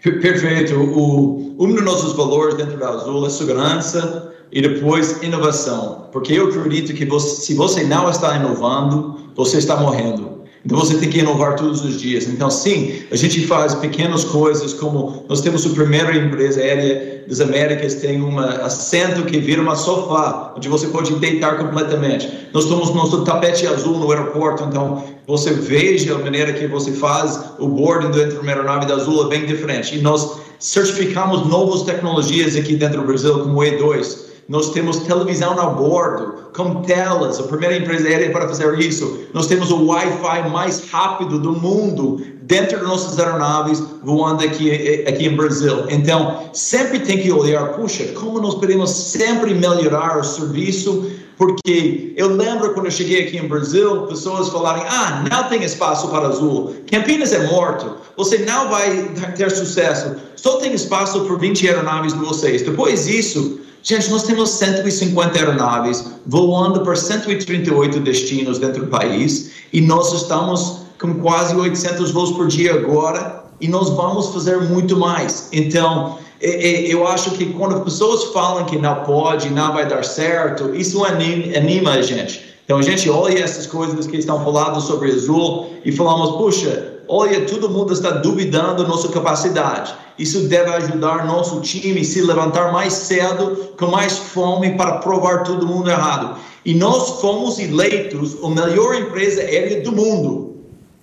Perfeito. 0.02 0.74
O, 0.74 1.54
um 1.58 1.74
dos 1.74 1.84
nossos 1.84 2.14
valores 2.14 2.56
dentro 2.56 2.78
da 2.78 2.88
Azul 2.88 3.26
é 3.26 3.30
segurança 3.30 4.32
e 4.50 4.62
depois 4.62 5.22
inovação. 5.22 6.08
Porque 6.12 6.32
eu 6.32 6.48
acredito 6.48 6.94
que 6.94 7.04
você, 7.04 7.42
se 7.42 7.54
você 7.54 7.84
não 7.84 8.08
está 8.08 8.36
inovando, 8.36 9.30
você 9.34 9.58
está 9.58 9.76
morrendo. 9.76 10.25
Então 10.66 10.78
você 10.80 10.98
tem 10.98 11.08
que 11.08 11.20
inovar 11.20 11.54
todos 11.54 11.84
os 11.84 12.00
dias. 12.00 12.26
Então, 12.26 12.50
sim, 12.50 13.04
a 13.12 13.14
gente 13.14 13.46
faz 13.46 13.72
pequenas 13.76 14.24
coisas, 14.24 14.74
como 14.74 15.24
nós 15.28 15.40
temos 15.40 15.64
a 15.64 15.68
primeira 15.68 16.16
empresa 16.16 16.60
aérea 16.60 17.24
das 17.28 17.40
Américas, 17.40 17.94
tem 17.94 18.20
um 18.20 18.36
assento 18.40 19.24
que 19.26 19.38
vira 19.38 19.62
uma 19.62 19.76
sofá, 19.76 20.54
onde 20.56 20.68
você 20.68 20.88
pode 20.88 21.14
deitar 21.14 21.56
completamente. 21.56 22.28
Nós 22.52 22.64
temos 22.64 22.92
nosso 22.92 23.24
tapete 23.24 23.64
azul 23.64 23.96
no 23.98 24.10
aeroporto, 24.10 24.64
então 24.64 25.04
você 25.24 25.52
veja 25.52 26.16
a 26.16 26.18
maneira 26.18 26.52
que 26.52 26.66
você 26.66 26.90
faz 26.90 27.40
o 27.60 27.68
boarding 27.68 28.10
dentro 28.10 28.32
de 28.32 28.38
uma 28.38 28.50
aeronave 28.50 28.86
da 28.86 28.94
Azul 28.94 29.26
é 29.26 29.28
bem 29.28 29.46
diferente. 29.46 29.96
E 29.96 30.02
nós 30.02 30.38
certificamos 30.58 31.46
novas 31.46 31.82
tecnologias 31.82 32.56
aqui 32.56 32.74
dentro 32.74 33.02
do 33.02 33.06
Brasil, 33.06 33.38
como 33.38 33.60
o 33.60 33.62
E2 33.62 34.25
nós 34.48 34.70
temos 34.70 34.98
televisão 34.98 35.58
a 35.58 35.66
bordo, 35.66 36.50
com 36.54 36.82
telas, 36.82 37.40
a 37.40 37.42
primeira 37.44 37.76
empresa 37.76 38.06
aérea 38.06 38.30
para 38.30 38.48
fazer 38.48 38.78
isso. 38.78 39.26
Nós 39.34 39.46
temos 39.46 39.70
o 39.70 39.86
Wi-Fi 39.86 40.48
mais 40.50 40.88
rápido 40.88 41.38
do 41.38 41.52
mundo 41.52 42.22
dentro 42.42 42.78
de 42.78 42.84
nossas 42.84 43.18
aeronaves 43.18 43.82
voando 44.04 44.44
aqui, 44.44 45.04
aqui 45.06 45.26
em 45.26 45.34
Brasil. 45.34 45.84
Então, 45.88 46.48
sempre 46.52 47.00
tem 47.00 47.18
que 47.18 47.30
olhar, 47.32 47.72
puxa, 47.72 48.04
como 48.14 48.40
nós 48.40 48.54
podemos 48.54 48.90
sempre 48.90 49.52
melhorar 49.52 50.18
o 50.18 50.24
serviço, 50.24 51.10
porque 51.36 52.14
eu 52.16 52.28
lembro 52.28 52.72
quando 52.72 52.86
eu 52.86 52.92
cheguei 52.92 53.26
aqui 53.26 53.36
em 53.36 53.48
Brasil, 53.48 54.02
pessoas 54.02 54.48
falarem, 54.48 54.84
ah, 54.88 55.24
não 55.28 55.48
tem 55.48 55.64
espaço 55.64 56.08
para 56.08 56.28
azul, 56.28 56.74
Campinas 56.90 57.32
é 57.32 57.46
morto, 57.48 57.96
você 58.16 58.38
não 58.38 58.70
vai 58.70 59.08
ter 59.36 59.50
sucesso, 59.50 60.14
só 60.36 60.56
tem 60.58 60.72
espaço 60.72 61.20
por 61.22 61.38
20 61.38 61.68
aeronaves 61.68 62.14
de 62.14 62.20
vocês. 62.20 62.62
Depois 62.62 63.06
disso, 63.06 63.60
Gente, 63.88 64.10
nós 64.10 64.24
temos 64.24 64.50
150 64.50 65.38
aeronaves 65.38 66.04
voando 66.26 66.80
por 66.80 66.96
138 66.96 68.00
destinos 68.00 68.58
dentro 68.58 68.84
do 68.84 68.88
país 68.88 69.52
e 69.72 69.80
nós 69.80 70.12
estamos 70.12 70.78
com 71.00 71.14
quase 71.20 71.54
800 71.54 72.10
voos 72.10 72.32
por 72.32 72.48
dia 72.48 72.74
agora 72.74 73.44
e 73.60 73.68
nós 73.68 73.88
vamos 73.90 74.30
fazer 74.30 74.60
muito 74.60 74.96
mais. 74.96 75.48
Então, 75.52 76.18
eu 76.40 77.06
acho 77.06 77.30
que 77.36 77.52
quando 77.52 77.76
as 77.76 77.84
pessoas 77.84 78.24
falam 78.32 78.64
que 78.64 78.76
não 78.76 79.04
pode, 79.04 79.50
não 79.50 79.72
vai 79.72 79.86
dar 79.86 80.04
certo, 80.04 80.74
isso 80.74 81.04
anima 81.04 81.92
a 81.92 82.02
gente. 82.02 82.44
Então, 82.64 82.78
a 82.78 82.82
gente 82.82 83.08
olha 83.08 83.38
essas 83.38 83.68
coisas 83.68 84.04
que 84.08 84.16
estão 84.16 84.42
falando 84.42 84.80
sobre 84.80 85.12
Azul 85.12 85.70
e 85.84 85.92
falamos, 85.92 86.36
puxa, 86.38 86.95
olha, 87.08 87.46
todo 87.46 87.70
mundo 87.70 87.92
está 87.92 88.10
duvidando 88.10 88.82
da 88.82 88.88
nossa 88.88 89.08
capacidade. 89.08 89.94
Isso 90.18 90.48
deve 90.48 90.70
ajudar 90.70 91.26
nosso 91.26 91.60
time 91.60 92.00
a 92.00 92.04
se 92.04 92.22
levantar 92.22 92.72
mais 92.72 92.92
cedo, 92.92 93.74
com 93.78 93.86
mais 93.86 94.16
fome, 94.16 94.76
para 94.76 94.98
provar 94.98 95.42
todo 95.42 95.66
mundo 95.66 95.90
errado. 95.90 96.38
E 96.64 96.74
nós 96.74 97.20
fomos 97.20 97.58
eleitos 97.58 98.36
a 98.42 98.48
melhor 98.48 98.94
empresa 98.94 99.42
aérea 99.42 99.82
do 99.82 99.92
mundo, 99.92 100.56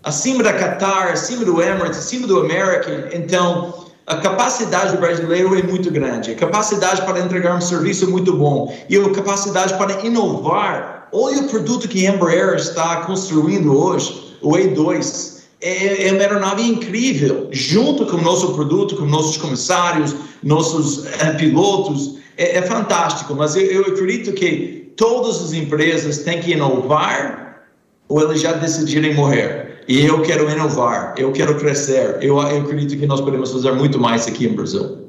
acima 0.04 0.44
da 0.44 0.54
Qatar, 0.54 1.12
acima 1.12 1.46
do 1.46 1.62
Emirates, 1.62 2.00
acima 2.00 2.26
do 2.26 2.40
American. 2.40 3.10
Então, 3.14 3.86
a 4.06 4.18
capacidade 4.18 4.94
do 4.94 4.98
brasileiro 4.98 5.58
é 5.58 5.64
muito 5.64 5.90
grande, 5.90 6.32
a 6.32 6.36
capacidade 6.36 7.04
para 7.04 7.20
entregar 7.20 7.56
um 7.56 7.62
serviço 7.62 8.06
é 8.06 8.08
muito 8.08 8.36
bom 8.36 8.76
e 8.90 8.98
a 8.98 9.10
capacidade 9.12 9.76
para 9.76 10.06
inovar. 10.06 11.08
Olha 11.14 11.42
o 11.42 11.48
produto 11.48 11.88
que 11.88 12.06
a 12.06 12.12
Embraer 12.12 12.56
está 12.56 12.98
construindo 13.06 13.78
hoje, 13.78 14.36
o 14.42 14.54
E2 14.54 15.33
é, 15.64 16.10
é 16.10 16.12
uma 16.12 16.22
aeronave 16.22 16.62
incrível, 16.62 17.48
junto 17.50 18.06
com 18.06 18.18
o 18.18 18.22
nosso 18.22 18.54
produto, 18.54 18.98
com 18.98 19.06
nossos 19.06 19.38
comissários, 19.38 20.14
nossos 20.44 21.06
é, 21.22 21.32
pilotos, 21.36 22.18
é, 22.38 22.58
é, 22.58 22.62
fantástico. 22.62 23.34
Mas 23.34 23.56
eu, 23.56 23.64
eu 23.64 23.82
acredito 23.84 24.34
que 24.34 24.92
todas 24.98 25.42
as 25.42 25.54
empresas 25.54 26.20
têm 26.20 26.42
que 26.42 26.52
inovar 26.52 27.64
ou 28.10 28.20
elas 28.20 28.42
já 28.42 28.52
decidirem 28.52 29.16
morrer. 29.16 29.84
E 29.88 30.06
eu 30.06 30.22
quero 30.22 30.50
inovar, 30.50 31.16
eu 31.18 31.32
quero 31.32 31.58
crescer. 31.58 32.18
Eu, 32.22 32.38
eu 32.42 32.62
acredito 32.62 33.00
que 33.00 33.06
nós 33.06 33.22
podemos 33.22 33.50
fazer 33.52 33.72
muito 33.72 33.98
mais 33.98 34.28
aqui 34.28 34.48
no 34.50 34.56
Brasil. 34.56 35.08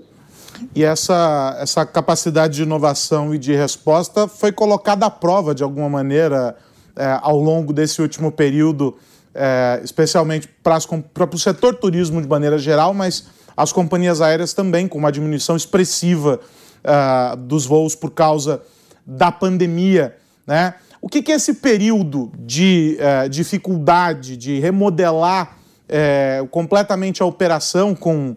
E 0.73 0.85
essa, 0.85 1.57
essa 1.61 1.85
capacidade 1.85 2.55
de 2.55 2.63
inovação 2.63 3.35
e 3.35 3.39
de 3.39 3.53
resposta 3.53 4.29
foi 4.29 4.53
colocada 4.53 5.07
à 5.07 5.11
prova 5.11 5.53
de 5.53 5.65
alguma 5.65 5.89
maneira 5.89 6.57
é, 6.97 7.19
ao 7.23 7.41
longo 7.41 7.73
desse 7.73 8.01
último 8.01 8.31
período 8.31 8.97
é, 9.35 9.81
especialmente 9.83 10.49
para, 10.63 10.79
para 11.13 11.35
o 11.35 11.39
setor 11.39 11.75
turismo 11.75 12.23
de 12.23 12.29
maneira 12.29 12.59
geral, 12.59 12.95
mas 12.95 13.27
as 13.57 13.73
companhias 13.73 14.21
aéreas 14.21 14.53
também, 14.53 14.89
com 14.89 14.99
uma 14.99 15.13
diminuição 15.13 15.57
expressiva 15.57 16.41
uh, 16.85 17.37
dos 17.37 17.67
voos 17.67 17.95
por 17.95 18.11
causa 18.11 18.63
da 19.07 19.31
pandemia. 19.31 20.17
Né? 20.47 20.75
O 21.01 21.09
que, 21.09 21.23
que 21.23 21.33
é 21.33 21.37
esse 21.37 21.55
período 21.55 22.33
de 22.39 22.99
uh, 22.99 23.29
dificuldade 23.29 24.37
de 24.37 24.59
remodelar 24.59 25.57
uh, 25.89 26.47
completamente 26.49 27.23
a 27.23 27.27
operação 27.27 27.95
com 27.95 28.37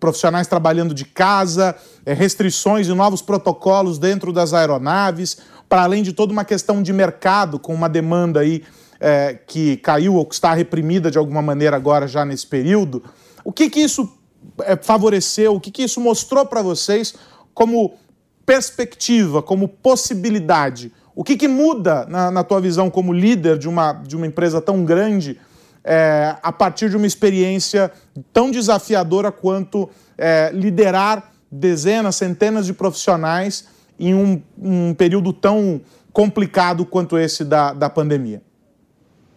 profissionais 0.00 0.46
trabalhando 0.48 0.92
de 0.92 1.04
casa, 1.04 1.76
restrições 2.04 2.88
e 2.88 2.92
novos 2.92 3.22
protocolos 3.22 3.98
dentro 3.98 4.32
das 4.32 4.52
aeronaves, 4.52 5.38
para 5.68 5.82
além 5.82 6.02
de 6.02 6.12
toda 6.12 6.32
uma 6.32 6.44
questão 6.44 6.82
de 6.82 6.92
mercado, 6.92 7.58
com 7.58 7.72
uma 7.72 7.88
demanda 7.88 8.40
aí 8.40 8.64
é, 9.00 9.34
que 9.46 9.76
caiu 9.78 10.14
ou 10.14 10.24
que 10.24 10.34
está 10.34 10.54
reprimida 10.54 11.10
de 11.10 11.18
alguma 11.18 11.42
maneira 11.42 11.76
agora 11.76 12.06
já 12.06 12.24
nesse 12.24 12.46
período, 12.46 13.02
o 13.44 13.52
que, 13.52 13.68
que 13.68 13.80
isso 13.80 14.10
é, 14.62 14.76
favoreceu, 14.76 15.54
o 15.54 15.60
que, 15.60 15.70
que 15.70 15.82
isso 15.82 16.00
mostrou 16.00 16.46
para 16.46 16.62
vocês 16.62 17.14
como 17.52 17.94
perspectiva, 18.46 19.42
como 19.42 19.68
possibilidade? 19.68 20.92
O 21.14 21.22
que, 21.22 21.36
que 21.36 21.46
muda 21.46 22.06
na, 22.06 22.30
na, 22.30 22.42
tua 22.42 22.60
visão 22.60 22.90
como 22.90 23.12
líder 23.12 23.58
de 23.58 23.68
uma, 23.68 23.92
de 23.92 24.16
uma 24.16 24.26
empresa 24.26 24.60
tão 24.60 24.84
grande 24.84 25.38
é, 25.84 26.36
a 26.42 26.50
partir 26.50 26.90
de 26.90 26.96
uma 26.96 27.06
experiência 27.06 27.92
tão 28.32 28.50
desafiadora 28.50 29.30
quanto 29.30 29.88
é, 30.18 30.50
liderar 30.52 31.32
dezenas, 31.50 32.16
centenas 32.16 32.66
de 32.66 32.72
profissionais 32.72 33.66
em 33.98 34.12
um, 34.12 34.42
um 34.58 34.94
período 34.94 35.32
tão 35.32 35.80
complicado 36.12 36.84
quanto 36.84 37.16
esse 37.16 37.44
da, 37.44 37.72
da 37.72 37.88
pandemia? 37.88 38.42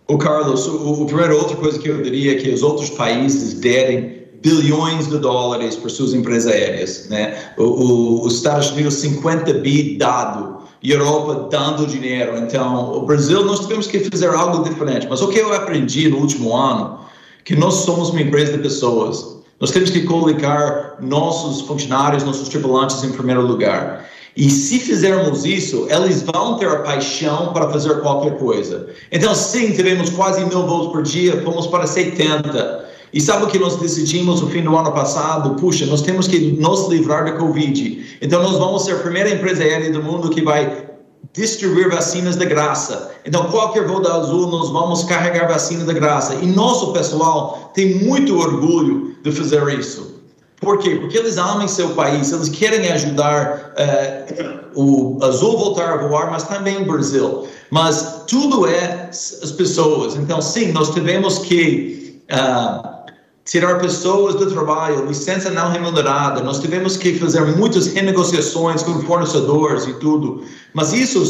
O 0.08 0.18
Carlos, 0.18 0.68
o, 0.68 1.04
o 1.04 1.06
primeiro 1.06 1.38
outra 1.38 1.56
coisa 1.58 1.78
que 1.78 1.90
eu 1.90 2.02
diria 2.02 2.34
é 2.34 2.36
que 2.36 2.50
os 2.50 2.64
outros 2.64 2.90
países 2.90 3.54
derem 3.56 4.26
bilhões 4.42 5.08
de 5.08 5.18
dólares 5.18 5.76
para 5.76 5.90
suas 5.90 6.14
empresas 6.14 6.52
aéreas, 6.52 7.08
né? 7.10 7.52
O, 7.58 7.64
o, 7.64 8.26
os 8.26 8.36
Estados 8.36 8.72
Unidos 8.72 8.94
50 8.96 9.54
bi 9.56 9.98
dado, 9.98 10.58
Europa 10.82 11.50
dando 11.52 11.86
dinheiro. 11.86 12.38
Então, 12.38 12.94
o 12.94 13.06
Brasil 13.06 13.44
nós 13.44 13.62
tivemos 13.62 13.88
que 13.88 14.00
fazer 14.00 14.30
algo 14.30 14.64
diferente. 14.64 15.08
Mas 15.10 15.22
o 15.22 15.28
que 15.28 15.40
eu 15.40 15.54
aprendi 15.54 16.08
no 16.08 16.18
último 16.18 16.56
ano, 16.56 17.00
que 17.44 17.56
nós 17.56 17.76
somos 17.76 18.10
uma 18.10 18.22
empresa 18.22 18.54
de 18.54 18.60
pessoas. 18.60 19.38
Nós 19.60 19.72
temos 19.72 19.90
que 19.90 20.04
colocar 20.04 20.98
nossos 21.02 21.62
funcionários, 21.62 22.24
nossos 22.24 22.48
tripulantes 22.48 23.04
em 23.04 23.12
primeiro 23.12 23.42
lugar. 23.42 24.06
E 24.38 24.52
se 24.52 24.78
fizermos 24.78 25.46
isso, 25.46 25.88
eles 25.90 26.22
vão 26.22 26.60
ter 26.60 26.70
a 26.70 26.76
paixão 26.82 27.52
para 27.54 27.70
fazer 27.72 28.02
qualquer 28.02 28.38
coisa. 28.38 28.88
Então, 29.12 29.34
sim, 29.34 29.72
tivemos 29.72 30.12
quase 30.12 30.46
mil 30.46 30.68
voos 30.68 30.92
por 30.92 31.02
dia, 31.02 31.42
fomos 31.42 31.66
para 31.66 31.88
70. 31.88 32.86
E 33.12 33.20
sabe 33.20 33.46
o 33.46 33.48
que 33.48 33.58
nós 33.58 33.78
decidimos 33.78 34.40
no 34.40 34.48
fim 34.48 34.62
do 34.62 34.78
ano 34.78 34.92
passado? 34.92 35.56
Puxa, 35.56 35.88
nós 35.88 36.04
temos 36.04 36.28
que 36.28 36.52
nos 36.52 36.88
livrar 36.88 37.26
da 37.26 37.32
Covid. 37.32 38.18
Então, 38.22 38.44
nós 38.44 38.60
vamos 38.60 38.86
ser 38.86 38.92
a 38.92 39.00
primeira 39.00 39.32
empresa 39.32 39.64
aérea 39.64 39.92
do 39.92 40.04
mundo 40.04 40.30
que 40.30 40.44
vai 40.44 40.86
distribuir 41.34 41.90
vacinas 41.90 42.36
de 42.36 42.46
graça. 42.46 43.10
Então, 43.26 43.46
qualquer 43.46 43.88
voo 43.88 44.02
da 44.02 44.18
Azul, 44.18 44.52
nós 44.52 44.70
vamos 44.70 45.04
carregar 45.06 45.48
vacina 45.48 45.84
de 45.84 45.94
graça. 45.96 46.36
E 46.36 46.46
nosso 46.46 46.94
pessoal 46.94 47.72
tem 47.74 47.96
muito 48.04 48.38
orgulho 48.38 49.16
de 49.24 49.32
fazer 49.32 49.68
isso. 49.80 50.17
Por 50.60 50.80
quê? 50.80 50.96
Porque 50.96 51.18
eles 51.18 51.38
amam 51.38 51.68
seu 51.68 51.90
país, 51.90 52.32
eles 52.32 52.50
querem 52.50 52.92
ajudar 52.92 53.74
uh, 53.78 54.68
o 54.76 55.20
Azul 55.24 55.58
voltar 55.58 55.94
a 55.94 56.08
voar, 56.08 56.32
mas 56.32 56.44
também 56.44 56.82
o 56.82 56.86
Brasil. 56.86 57.48
Mas 57.70 58.24
tudo 58.28 58.66
é 58.68 59.10
as 59.10 59.52
pessoas. 59.56 60.16
Então, 60.16 60.42
sim, 60.42 60.72
nós 60.72 60.90
tivemos 60.90 61.40
que 61.40 62.22
uh, 62.32 62.98
tirar 63.46 63.80
pessoas 63.80 64.36
do 64.36 64.50
trabalho, 64.52 65.06
licença 65.06 65.50
não 65.52 65.72
remunerada, 65.72 66.42
nós 66.42 66.60
tivemos 66.60 66.98
que 66.98 67.18
fazer 67.18 67.42
muitas 67.56 67.88
renegociações 67.88 68.82
com 68.84 69.00
fornecedores 69.04 69.86
e 69.86 69.94
tudo. 69.94 70.44
Mas 70.74 70.92
isso 70.92 71.24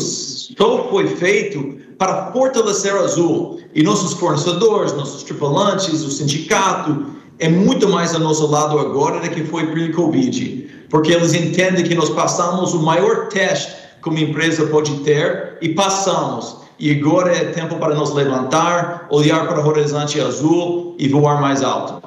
só 0.58 0.88
foi 0.90 1.08
feito 1.08 1.78
para 1.98 2.32
fortalecer 2.32 2.96
o 2.96 3.04
Azul. 3.04 3.60
E 3.76 3.84
nossos 3.84 4.14
fornecedores, 4.14 4.94
nossos 4.94 5.24
tripulantes, 5.24 6.02
o 6.02 6.10
sindicato, 6.10 7.17
é 7.40 7.50
muito 7.50 7.88
mais 7.90 8.14
ao 8.14 8.20
nosso 8.20 8.48
lado 8.48 8.80
agora 8.80 9.20
do 9.20 9.30
que 9.30 9.44
foi 9.44 9.68
pre-Covid, 9.68 10.86
porque 10.90 11.12
eles 11.12 11.34
entendem 11.34 11.84
que 11.84 11.94
nós 11.94 12.10
passamos 12.10 12.74
o 12.74 12.82
maior 12.82 13.28
teste 13.28 13.76
que 14.02 14.10
uma 14.10 14.20
empresa 14.20 14.66
pode 14.68 15.00
ter 15.02 15.58
e 15.62 15.70
passamos. 15.70 16.58
E 16.80 16.92
agora 16.92 17.36
é 17.36 17.46
tempo 17.46 17.78
para 17.78 17.96
nos 17.96 18.14
levantar, 18.14 19.08
olhar 19.10 19.48
para 19.48 19.60
o 19.60 19.68
horizonte 19.68 20.20
azul 20.22 20.96
e 20.98 21.08
voar 21.08 21.42
mais 21.42 21.64
alto. 21.64 22.06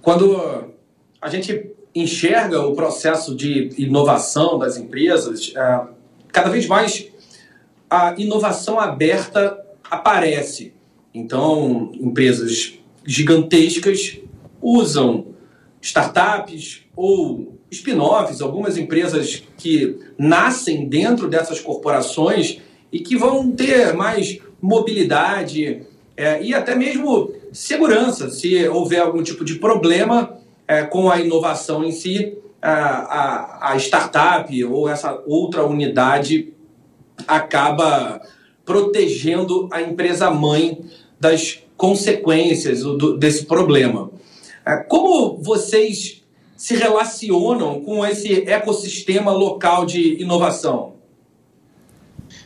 quando 0.00 0.40
a 1.20 1.28
gente 1.28 1.74
enxerga 1.94 2.62
o 2.62 2.74
processo 2.74 3.34
de 3.34 3.70
inovação 3.76 4.58
das 4.58 4.76
empresas, 4.76 5.52
é, 5.54 5.80
cada 6.32 6.48
vez 6.48 6.66
mais 6.66 7.08
a 7.90 8.14
inovação 8.16 8.78
aberta 8.78 9.58
aparece. 9.90 10.72
Então, 11.12 11.90
empresas 12.00 12.78
gigantescas 13.04 14.18
usam 14.60 15.26
startups 15.80 16.84
ou 16.96 17.58
spin-offs, 17.70 18.40
algumas 18.40 18.76
empresas 18.76 19.42
que 19.56 19.98
nascem 20.18 20.88
dentro 20.88 21.28
dessas 21.28 21.60
corporações 21.60 22.60
e 22.90 23.00
que 23.00 23.16
vão 23.16 23.50
ter 23.50 23.92
mais 23.92 24.38
mobilidade 24.60 25.82
é, 26.16 26.42
e 26.42 26.54
até 26.54 26.74
mesmo 26.74 27.32
segurança. 27.52 28.30
Se 28.30 28.66
houver 28.68 29.00
algum 29.00 29.22
tipo 29.22 29.44
de 29.44 29.56
problema 29.56 30.38
é, 30.66 30.82
com 30.82 31.10
a 31.10 31.20
inovação 31.20 31.84
em 31.84 31.92
si, 31.92 32.36
a, 32.60 32.72
a, 32.72 33.72
a 33.72 33.76
startup 33.76 34.64
ou 34.64 34.88
essa 34.88 35.22
outra 35.26 35.64
unidade 35.64 36.52
acaba 37.26 38.20
protegendo 38.64 39.68
a 39.72 39.80
empresa 39.80 40.30
mãe 40.30 40.78
das 41.18 41.62
consequências 41.76 42.82
do, 42.82 43.16
desse 43.16 43.46
problema. 43.46 44.07
É, 44.68 44.76
como 44.76 45.42
vocês 45.42 46.22
se 46.54 46.76
relacionam 46.76 47.80
com 47.80 48.04
esse 48.04 48.48
ecossistema 48.48 49.32
local 49.32 49.86
de 49.86 50.20
inovação? 50.20 50.92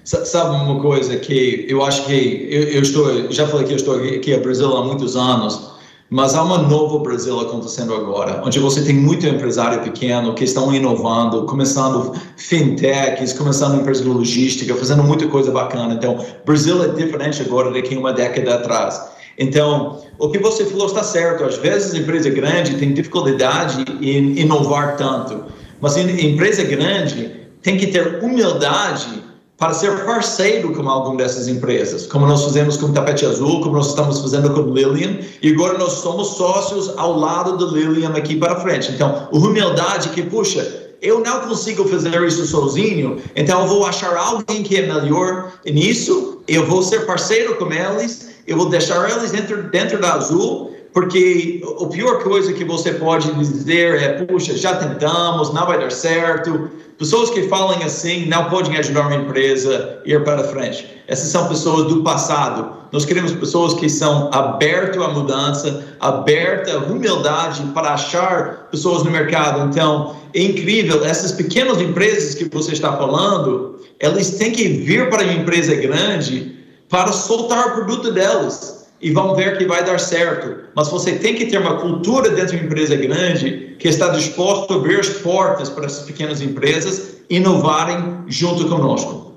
Sabe 0.05 0.55
uma 0.55 0.81
coisa 0.81 1.17
que 1.17 1.67
eu 1.69 1.85
acho 1.85 2.07
que 2.07 2.47
eu, 2.49 2.63
eu 2.69 2.83
estou, 2.83 3.33
já 3.33 3.49
falei 3.49 3.67
que 3.67 3.73
eu 3.73 3.77
estou 3.77 3.97
aqui 3.97 4.37
no 4.37 4.43
Brasil 4.43 4.77
há 4.77 4.85
muitos 4.85 5.17
anos 5.17 5.73
mas 6.13 6.35
há 6.35 6.43
uma 6.43 6.59
nova 6.59 6.99
Brasil 6.99 7.41
acontecendo 7.41 7.95
agora, 7.95 8.43
onde 8.45 8.59
você 8.59 8.85
tem 8.85 8.95
muito 8.95 9.27
empresário 9.27 9.81
pequeno 9.81 10.35
que 10.35 10.45
estão 10.45 10.75
inovando, 10.75 11.47
começando 11.47 12.13
fintechs, 12.37 13.33
começando 13.33 13.81
empresas 13.81 14.05
de 14.05 14.11
logística, 14.11 14.75
fazendo 14.75 15.03
muita 15.03 15.27
coisa 15.29 15.51
bacana. 15.51 15.95
Então, 15.95 16.23
Brasil 16.45 16.85
é 16.85 16.89
diferente 16.89 17.41
agora 17.41 17.71
do 17.71 17.83
que 17.83 17.97
uma 17.97 18.13
década 18.13 18.57
atrás. 18.57 19.01
Então, 19.38 20.03
o 20.18 20.31
que 20.31 20.38
você 20.38 20.64
falou 20.64 20.87
está 20.87 21.03
certo. 21.03 21.45
Às 21.45 21.57
vezes, 21.57 21.95
a 21.95 21.99
empresa 21.99 22.31
grande 22.31 22.77
tem 22.77 22.92
dificuldade 22.92 23.85
em 24.01 24.38
inovar 24.38 24.97
tanto, 24.97 25.45
mas 25.81 25.97
empresa 25.97 26.62
grande 26.64 27.42
tem 27.62 27.77
que 27.77 27.87
ter 27.88 28.23
humildade 28.23 29.23
para 29.62 29.73
ser 29.75 30.05
parceiro 30.05 30.73
com 30.75 30.88
alguma 30.88 31.18
dessas 31.18 31.47
empresas, 31.47 32.05
como 32.07 32.27
nós 32.27 32.42
fizemos 32.42 32.77
com 32.77 32.87
o 32.87 32.92
Tapete 32.92 33.25
Azul, 33.25 33.61
como 33.61 33.77
nós 33.77 33.90
estamos 33.90 34.18
fazendo 34.18 34.51
com 34.51 34.62
Lilian, 34.62 35.18
e 35.40 35.53
agora 35.53 35.79
nós 35.79 35.92
somos 35.92 36.31
sócios 36.31 36.92
ao 36.97 37.16
lado 37.16 37.57
do 37.57 37.68
Lilian 37.68 38.11
aqui 38.11 38.35
para 38.35 38.59
frente. 38.59 38.90
Então, 38.90 39.29
humildade 39.31 40.09
que, 40.09 40.23
puxa, 40.23 40.97
eu 41.01 41.21
não 41.21 41.42
consigo 41.42 41.85
fazer 41.85 42.21
isso 42.27 42.45
sozinho, 42.45 43.18
então 43.37 43.61
eu 43.62 43.68
vou 43.68 43.87
achar 43.87 44.16
alguém 44.16 44.64
que 44.64 44.77
é 44.77 44.83
melhor 44.83 45.53
nisso, 45.64 46.42
eu 46.49 46.66
vou 46.66 46.83
ser 46.83 47.07
parceiro 47.07 47.55
com 47.55 47.73
eles, 47.73 48.32
eu 48.46 48.57
vou 48.57 48.68
deixar 48.68 49.11
eles 49.11 49.31
dentro, 49.31 49.62
dentro 49.64 50.00
da 50.00 50.14
Azul, 50.14 50.76
porque 50.92 51.62
a 51.81 51.87
pior 51.87 52.22
coisa 52.22 52.52
que 52.52 52.64
você 52.64 52.92
pode 52.92 53.33
dizer 53.35 54.02
é, 54.02 54.24
puxa, 54.24 54.57
já 54.57 54.76
tentamos, 54.76 55.52
não 55.52 55.66
vai 55.66 55.78
dar 55.78 55.90
certo, 55.90 56.70
Pessoas 57.02 57.31
que 57.31 57.48
falam 57.48 57.83
assim 57.83 58.26
não 58.26 58.48
podem 58.48 58.76
ajudar 58.76 59.09
uma 59.09 59.16
empresa 59.16 59.98
a 60.07 60.09
ir 60.09 60.22
para 60.22 60.44
frente. 60.44 60.87
Essas 61.09 61.33
são 61.33 61.48
pessoas 61.48 61.88
do 61.88 62.00
passado. 62.05 62.76
Nós 62.92 63.05
queremos 63.05 63.33
pessoas 63.33 63.74
que 63.74 63.88
são 63.88 64.31
abertas 64.33 65.02
à 65.02 65.09
mudança, 65.09 65.85
abertas 65.98 66.72
à 66.72 66.78
humildade 66.78 67.61
para 67.74 67.94
achar 67.94 68.68
pessoas 68.70 69.02
no 69.02 69.11
mercado. 69.11 69.68
Então, 69.68 70.14
é 70.33 70.42
incrível. 70.42 71.05
Essas 71.05 71.33
pequenas 71.33 71.81
empresas 71.81 72.37
que 72.37 72.44
você 72.44 72.70
está 72.70 72.96
falando, 72.96 73.81
elas 73.98 74.31
têm 74.31 74.52
que 74.52 74.68
vir 74.68 75.11
para 75.11 75.24
uma 75.24 75.33
empresa 75.33 75.74
grande 75.74 76.57
para 76.92 77.11
soltar 77.11 77.68
o 77.68 77.70
produto 77.72 78.12
delas 78.12 78.87
e 79.00 79.11
vão 79.11 79.35
ver 79.35 79.57
que 79.57 79.64
vai 79.64 79.83
dar 79.83 79.98
certo. 79.98 80.68
Mas 80.76 80.88
você 80.88 81.12
tem 81.12 81.35
que 81.35 81.46
ter 81.46 81.57
uma 81.57 81.78
cultura 81.78 82.28
dentro 82.28 82.48
de 82.48 82.57
uma 82.59 82.66
empresa 82.66 82.94
grande 82.94 83.76
que 83.78 83.88
está 83.88 84.11
disposto 84.11 84.74
a 84.74 84.76
abrir 84.76 85.00
as 85.00 85.09
portas 85.09 85.70
para 85.70 85.87
essas 85.87 86.05
pequenas 86.05 86.42
empresas 86.42 87.16
inovarem 87.31 88.18
junto 88.26 88.68
conosco. 88.68 89.33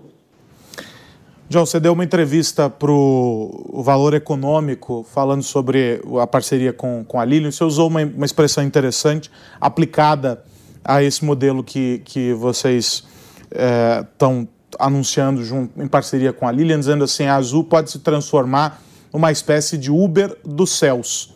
John, 1.48 1.66
você 1.66 1.80
deu 1.80 1.94
uma 1.94 2.04
entrevista 2.04 2.70
para 2.70 2.92
o 2.92 3.82
Valor 3.82 4.14
Econômico 4.14 5.06
falando 5.14 5.44
sobre 5.44 6.02
a 6.22 6.28
parceria 6.28 6.74
com, 6.74 7.06
com 7.08 7.18
a 7.18 7.24
Lilian. 7.24 7.52
Você 7.52 7.64
usou 7.64 7.88
uma, 7.88 8.04
uma 8.04 8.26
expressão 8.26 8.66
interessante 8.66 9.32
aplicada 9.62 10.44
a 10.84 11.02
esse 11.02 11.24
modelo 11.24 11.64
que, 11.64 12.02
que 12.04 12.34
vocês 12.34 13.06
estão 13.50 14.42
é, 14.52 14.55
anunciando 14.80 15.44
junto, 15.44 15.82
em 15.82 15.88
parceria 15.88 16.34
com 16.34 16.48
a 16.48 16.52
Lilian, 16.52 16.80
dizendo 16.80 17.04
assim, 17.04 17.26
a 17.26 17.36
Azul 17.36 17.64
pode 17.64 17.92
se 17.92 18.00
transformar 18.00 18.82
uma 19.12 19.32
espécie 19.32 19.78
de 19.78 19.92
Uber 19.92 20.38
dos 20.44 20.72
céus. 20.72 21.34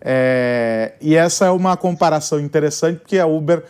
É, 0.00 0.94
e 1.00 1.14
essa 1.14 1.46
é 1.46 1.50
uma 1.50 1.76
comparação 1.76 2.40
interessante, 2.40 3.00
porque 3.00 3.18
a 3.18 3.26
Uber 3.26 3.64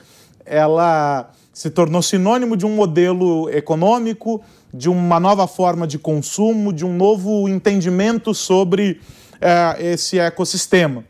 ela 0.45 1.31
se 1.53 1.71
tornou 1.71 2.03
sinônimo 2.03 2.57
de 2.57 2.65
um 2.65 2.75
modelo 2.75 3.51
econômico, 3.51 4.43
de 4.73 4.89
uma 4.89 5.19
nova 5.19 5.47
forma 5.47 5.87
de 5.87 5.99
consumo, 5.99 6.73
de 6.73 6.85
um 6.85 6.95
novo 6.95 7.49
entendimento 7.49 8.33
sobre 8.33 9.01
é, 9.41 9.93
esse 9.93 10.19
ecossistema. 10.19 11.05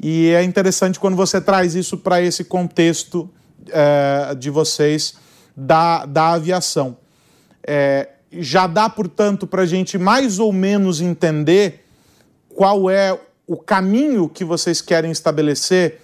E 0.00 0.30
é 0.30 0.42
interessante 0.42 0.98
quando 1.00 1.16
você 1.16 1.40
traz 1.40 1.74
isso 1.74 1.96
para 1.96 2.20
esse 2.22 2.44
contexto 2.44 3.28
é, 3.68 4.34
de 4.34 4.50
vocês 4.50 5.14
da, 5.56 6.04
da 6.06 6.32
aviação. 6.32 6.96
É, 7.66 8.08
já 8.30 8.66
dá, 8.66 8.88
portanto, 8.88 9.46
para 9.46 9.62
a 9.62 9.66
gente 9.66 9.98
mais 9.98 10.38
ou 10.38 10.52
menos 10.52 11.00
entender 11.00 11.84
qual 12.48 12.88
é 12.88 13.18
o 13.46 13.56
caminho 13.56 14.28
que 14.28 14.44
vocês 14.44 14.80
querem 14.80 15.10
estabelecer 15.10 16.00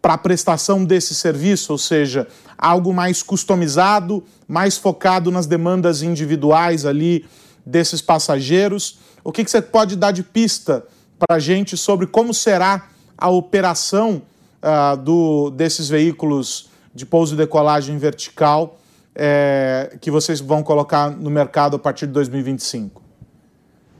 para 0.00 0.14
a 0.14 0.18
prestação 0.18 0.84
desse 0.84 1.14
serviço, 1.14 1.72
ou 1.72 1.78
seja, 1.78 2.28
algo 2.56 2.94
mais 2.94 3.22
customizado, 3.22 4.22
mais 4.46 4.76
focado 4.76 5.30
nas 5.30 5.46
demandas 5.46 6.02
individuais 6.02 6.86
ali 6.86 7.26
desses 7.66 8.00
passageiros. 8.00 8.98
O 9.24 9.32
que, 9.32 9.44
que 9.44 9.50
você 9.50 9.60
pode 9.60 9.96
dar 9.96 10.12
de 10.12 10.22
pista 10.22 10.84
para 11.18 11.36
a 11.36 11.38
gente 11.38 11.76
sobre 11.76 12.06
como 12.06 12.32
será 12.32 12.88
a 13.16 13.28
operação 13.28 14.22
uh, 14.62 14.96
do, 14.96 15.50
desses 15.50 15.88
veículos 15.88 16.68
de 16.94 17.04
pouso 17.04 17.34
e 17.34 17.36
decolagem 17.36 17.98
vertical 17.98 18.77
é, 19.18 19.96
que 20.00 20.10
vocês 20.10 20.40
vão 20.40 20.62
colocar 20.62 21.10
no 21.10 21.28
mercado 21.28 21.76
a 21.76 21.78
partir 21.78 22.06
de 22.06 22.12
2025? 22.12 23.02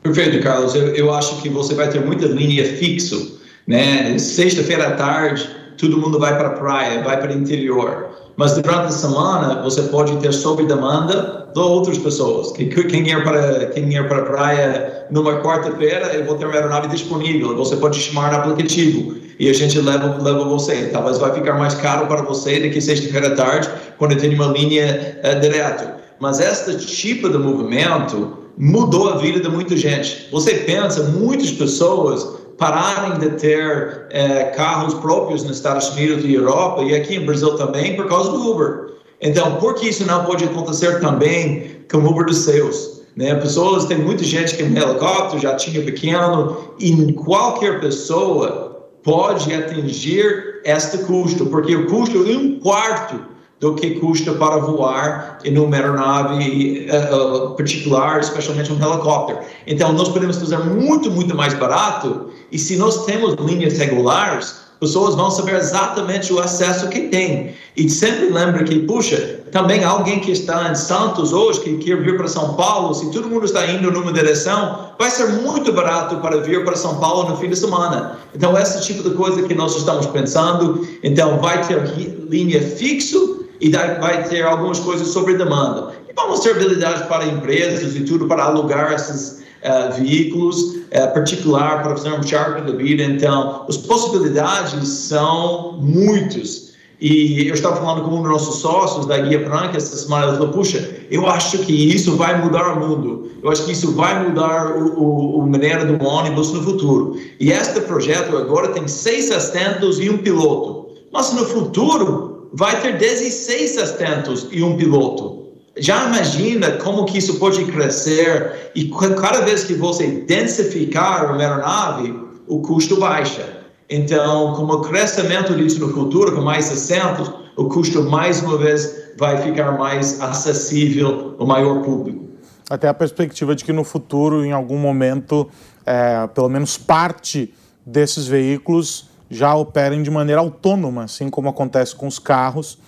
Perfeito, 0.02 0.42
Carlos. 0.42 0.74
Eu, 0.74 0.94
eu 0.94 1.12
acho 1.12 1.42
que 1.42 1.48
você 1.48 1.74
vai 1.74 1.90
ter 1.90 2.00
muita 2.00 2.26
linha 2.26 2.64
fixo, 2.64 3.40
né? 3.66 4.16
Sexta-feira 4.16 4.88
à 4.88 4.90
tarde, 4.92 5.48
todo 5.76 5.98
mundo 5.98 6.18
vai 6.18 6.36
para 6.38 6.48
a 6.48 6.52
praia, 6.52 7.02
vai 7.02 7.20
para 7.20 7.32
o 7.32 7.34
interior. 7.34 8.10
Mas 8.36 8.52
durante 8.52 8.86
a 8.86 8.90
semana, 8.90 9.62
você 9.62 9.82
pode 9.82 10.16
ter 10.18 10.32
sob 10.32 10.64
demanda 10.64 11.48
de 11.52 11.60
outras 11.60 11.98
pessoas. 11.98 12.52
Que, 12.52 12.66
quem 12.66 13.08
ir 13.08 13.24
para 13.24 13.66
quem 13.66 13.92
ir 13.92 14.06
para 14.06 14.18
a 14.18 14.24
praia 14.24 15.06
numa 15.10 15.42
quarta-feira, 15.42 16.14
eu 16.14 16.24
vou 16.24 16.36
ter 16.36 16.44
uma 16.44 16.54
aeronave 16.54 16.86
disponível. 16.86 17.56
Você 17.56 17.76
pode 17.76 17.98
chamar 17.98 18.30
no 18.30 18.38
aplicativo 18.38 19.16
e 19.38 19.48
a 19.48 19.52
gente 19.52 19.80
leva, 19.80 20.20
leva 20.20 20.44
você. 20.44 20.86
Talvez 20.86 21.18
vai 21.18 21.32
ficar 21.32 21.54
mais 21.54 21.74
caro 21.74 22.06
para 22.06 22.22
você 22.22 22.58
do 22.58 22.70
que 22.70 22.80
sexta-feira 22.80 23.28
à 23.28 23.34
tarde, 23.36 23.70
quando 23.96 24.16
tem 24.16 24.34
uma 24.34 24.46
linha 24.46 25.20
uh, 25.22 25.40
direto. 25.40 25.88
Mas 26.18 26.40
este 26.40 26.76
tipo 26.86 27.28
de 27.28 27.38
movimento 27.38 28.38
mudou 28.56 29.10
a 29.10 29.18
vida 29.18 29.38
de 29.38 29.48
muita 29.48 29.76
gente. 29.76 30.28
Você 30.32 30.54
pensa, 30.54 31.04
muitas 31.04 31.52
pessoas 31.52 32.38
pararem 32.58 33.20
de 33.20 33.30
ter 33.36 34.08
uh, 34.08 34.56
carros 34.56 34.94
próprios 34.94 35.44
nos 35.44 35.58
Estados 35.58 35.90
Unidos 35.90 36.24
e 36.24 36.34
Europa 36.34 36.82
e 36.82 36.96
aqui 36.96 37.14
em 37.14 37.24
Brasil 37.24 37.56
também 37.56 37.94
por 37.94 38.08
causa 38.08 38.32
do 38.32 38.50
Uber. 38.50 38.88
Então, 39.20 39.56
por 39.56 39.74
que 39.74 39.88
isso 39.88 40.04
não 40.04 40.24
pode 40.24 40.44
acontecer 40.44 41.00
também 41.00 41.84
com 41.90 41.98
o 41.98 42.10
Uber 42.10 42.26
dos 42.26 42.38
seus? 42.38 43.02
Né? 43.16 43.34
Pessoas, 43.36 43.84
tem 43.84 43.98
muita 43.98 44.22
gente 44.22 44.56
que 44.56 44.62
é 44.62 44.66
um 44.66 44.76
helicóptero, 44.76 45.40
já 45.40 45.54
tinha 45.56 45.82
pequeno, 45.84 46.56
e 46.78 47.12
qualquer 47.14 47.80
pessoa 47.80 48.67
pode 49.08 49.54
atingir 49.54 50.60
este 50.64 50.98
custo, 50.98 51.46
porque 51.46 51.74
o 51.74 51.86
custo 51.86 52.18
é 52.28 52.36
um 52.36 52.60
quarto 52.60 53.18
do 53.58 53.74
que 53.74 53.98
custa 53.98 54.34
para 54.34 54.58
voar 54.58 55.38
em 55.46 55.56
uma 55.56 55.74
aeronave 55.74 56.86
uh, 56.90 57.54
particular, 57.56 58.20
especialmente 58.20 58.70
um 58.70 58.76
helicóptero. 58.76 59.38
Então, 59.66 59.94
nós 59.94 60.10
podemos 60.10 60.36
fazer 60.36 60.58
muito, 60.58 61.10
muito 61.10 61.34
mais 61.34 61.54
barato, 61.54 62.28
e 62.52 62.58
se 62.58 62.76
nós 62.76 63.06
temos 63.06 63.34
linhas 63.36 63.78
regulares, 63.78 64.67
pessoas 64.80 65.14
vão 65.14 65.30
saber 65.30 65.56
exatamente 65.56 66.32
o 66.32 66.38
acesso 66.38 66.88
que 66.88 67.08
tem. 67.08 67.54
E 67.76 67.88
sempre 67.88 68.30
lembra 68.30 68.64
que, 68.64 68.78
puxa, 68.80 69.40
também 69.50 69.84
alguém 69.84 70.20
que 70.20 70.30
está 70.30 70.70
em 70.70 70.74
Santos 70.74 71.32
hoje, 71.32 71.60
que 71.60 71.76
quer 71.78 72.00
vir 72.02 72.16
para 72.16 72.28
São 72.28 72.54
Paulo, 72.54 72.94
se 72.94 73.10
todo 73.10 73.28
mundo 73.28 73.44
está 73.44 73.66
indo 73.66 73.90
numa 73.90 74.12
direção, 74.12 74.90
vai 74.98 75.10
ser 75.10 75.26
muito 75.28 75.72
barato 75.72 76.16
para 76.16 76.38
vir 76.38 76.64
para 76.64 76.76
São 76.76 76.98
Paulo 76.98 77.28
no 77.28 77.36
fim 77.36 77.48
de 77.48 77.56
semana. 77.56 78.18
Então, 78.34 78.56
esse 78.56 78.82
tipo 78.82 79.08
de 79.08 79.14
coisa 79.14 79.42
que 79.42 79.54
nós 79.54 79.76
estamos 79.76 80.06
pensando. 80.06 80.86
Então, 81.02 81.38
vai 81.38 81.66
ter 81.66 81.82
linha 82.28 82.60
fixo 82.60 83.46
e 83.60 83.70
vai 83.70 84.24
ter 84.28 84.42
algumas 84.42 84.78
coisas 84.78 85.08
sobre 85.08 85.36
demanda. 85.36 85.92
E 86.08 86.12
vamos 86.14 86.40
ter 86.40 86.50
habilidades 86.50 87.02
para 87.06 87.26
empresas 87.26 87.96
e 87.96 88.00
tudo 88.00 88.26
para 88.26 88.44
alugar 88.44 88.92
esses 88.92 89.38
uh, 89.62 89.92
veículos 89.94 90.58
uh, 90.62 91.12
particular 91.14 91.82
para 91.82 91.96
fazer 91.96 92.12
um 92.12 92.22
charter 92.22 92.64
da 92.64 92.72
vida. 92.72 93.02
Então, 93.02 93.64
as 93.68 93.76
possibilidades 93.76 94.88
são 94.88 95.78
muitas. 95.80 96.68
E 97.00 97.46
eu 97.46 97.54
estava 97.54 97.76
falando 97.76 98.02
com 98.02 98.16
um 98.16 98.22
dos 98.22 98.32
nossos 98.32 98.56
sócios 98.56 99.06
da 99.06 99.18
Guia 99.18 99.38
Branca 99.38 99.76
essa 99.76 99.96
semana, 99.96 100.26
ele 100.26 100.36
falou, 100.36 100.52
puxa, 100.52 100.96
eu 101.10 101.28
acho 101.28 101.58
que 101.58 101.72
isso 101.72 102.16
vai 102.16 102.42
mudar 102.42 102.72
o 102.72 102.80
mundo, 102.80 103.30
eu 103.40 103.50
acho 103.52 103.64
que 103.64 103.70
isso 103.70 103.92
vai 103.92 104.28
mudar 104.28 104.76
o, 104.76 105.00
o, 105.00 105.38
o 105.38 105.46
maneira 105.46 105.84
do 105.84 106.04
ônibus 106.04 106.52
no 106.52 106.60
futuro. 106.60 107.16
E 107.38 107.52
este 107.52 107.80
projeto 107.82 108.36
agora 108.36 108.68
tem 108.68 108.88
seis 108.88 109.30
assentos 109.30 110.00
e 110.00 110.10
um 110.10 110.18
piloto, 110.18 110.88
mas 111.12 111.32
no 111.32 111.44
futuro 111.44 112.48
vai 112.52 112.80
ter 112.80 112.98
16 112.98 113.78
assentos 113.78 114.48
e 114.50 114.62
um 114.62 114.76
piloto. 114.76 115.47
Já 115.80 116.06
imagina 116.06 116.72
como 116.72 117.04
que 117.04 117.18
isso 117.18 117.38
pode 117.38 117.64
crescer 117.66 118.70
e 118.74 118.90
cada 118.90 119.42
vez 119.42 119.64
que 119.64 119.74
você 119.74 120.06
densificar 120.06 121.32
uma 121.32 121.40
aeronave, 121.40 122.14
o 122.46 122.60
custo 122.60 122.98
baixa. 122.98 123.58
Então, 123.88 124.54
com 124.54 124.64
o 124.64 124.80
crescimento 124.82 125.54
disso 125.54 125.80
no 125.80 125.92
futuro, 125.92 126.34
com 126.34 126.42
mais 126.42 126.70
assentos, 126.70 127.30
o 127.56 127.68
custo 127.68 128.02
mais 128.02 128.42
uma 128.42 128.58
vez 128.58 129.14
vai 129.18 129.40
ficar 129.42 129.72
mais 129.72 130.20
acessível 130.20 131.34
ao 131.38 131.46
maior 131.46 131.82
público. 131.82 132.28
Até 132.68 132.86
a 132.88 132.94
perspectiva 132.94 133.54
de 133.54 133.64
que 133.64 133.72
no 133.72 133.82
futuro, 133.82 134.44
em 134.44 134.52
algum 134.52 134.78
momento, 134.78 135.48
é, 135.86 136.26
pelo 136.28 136.48
menos 136.48 136.76
parte 136.76 137.52
desses 137.84 138.26
veículos 138.26 139.08
já 139.30 139.54
operem 139.54 140.02
de 140.02 140.10
maneira 140.10 140.40
autônoma, 140.40 141.04
assim 141.04 141.30
como 141.30 141.48
acontece 141.48 141.94
com 141.94 142.06
os 142.06 142.18
carros 142.18 142.78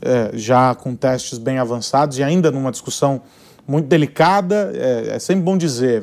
é, 0.00 0.30
já 0.34 0.74
com 0.74 0.94
testes 0.94 1.38
bem 1.38 1.58
avançados 1.58 2.18
e 2.18 2.22
ainda 2.22 2.50
numa 2.50 2.70
discussão 2.70 3.22
muito 3.66 3.86
delicada. 3.86 4.72
É, 4.74 5.16
é 5.16 5.18
sempre 5.18 5.42
bom 5.42 5.56
dizer. 5.56 6.02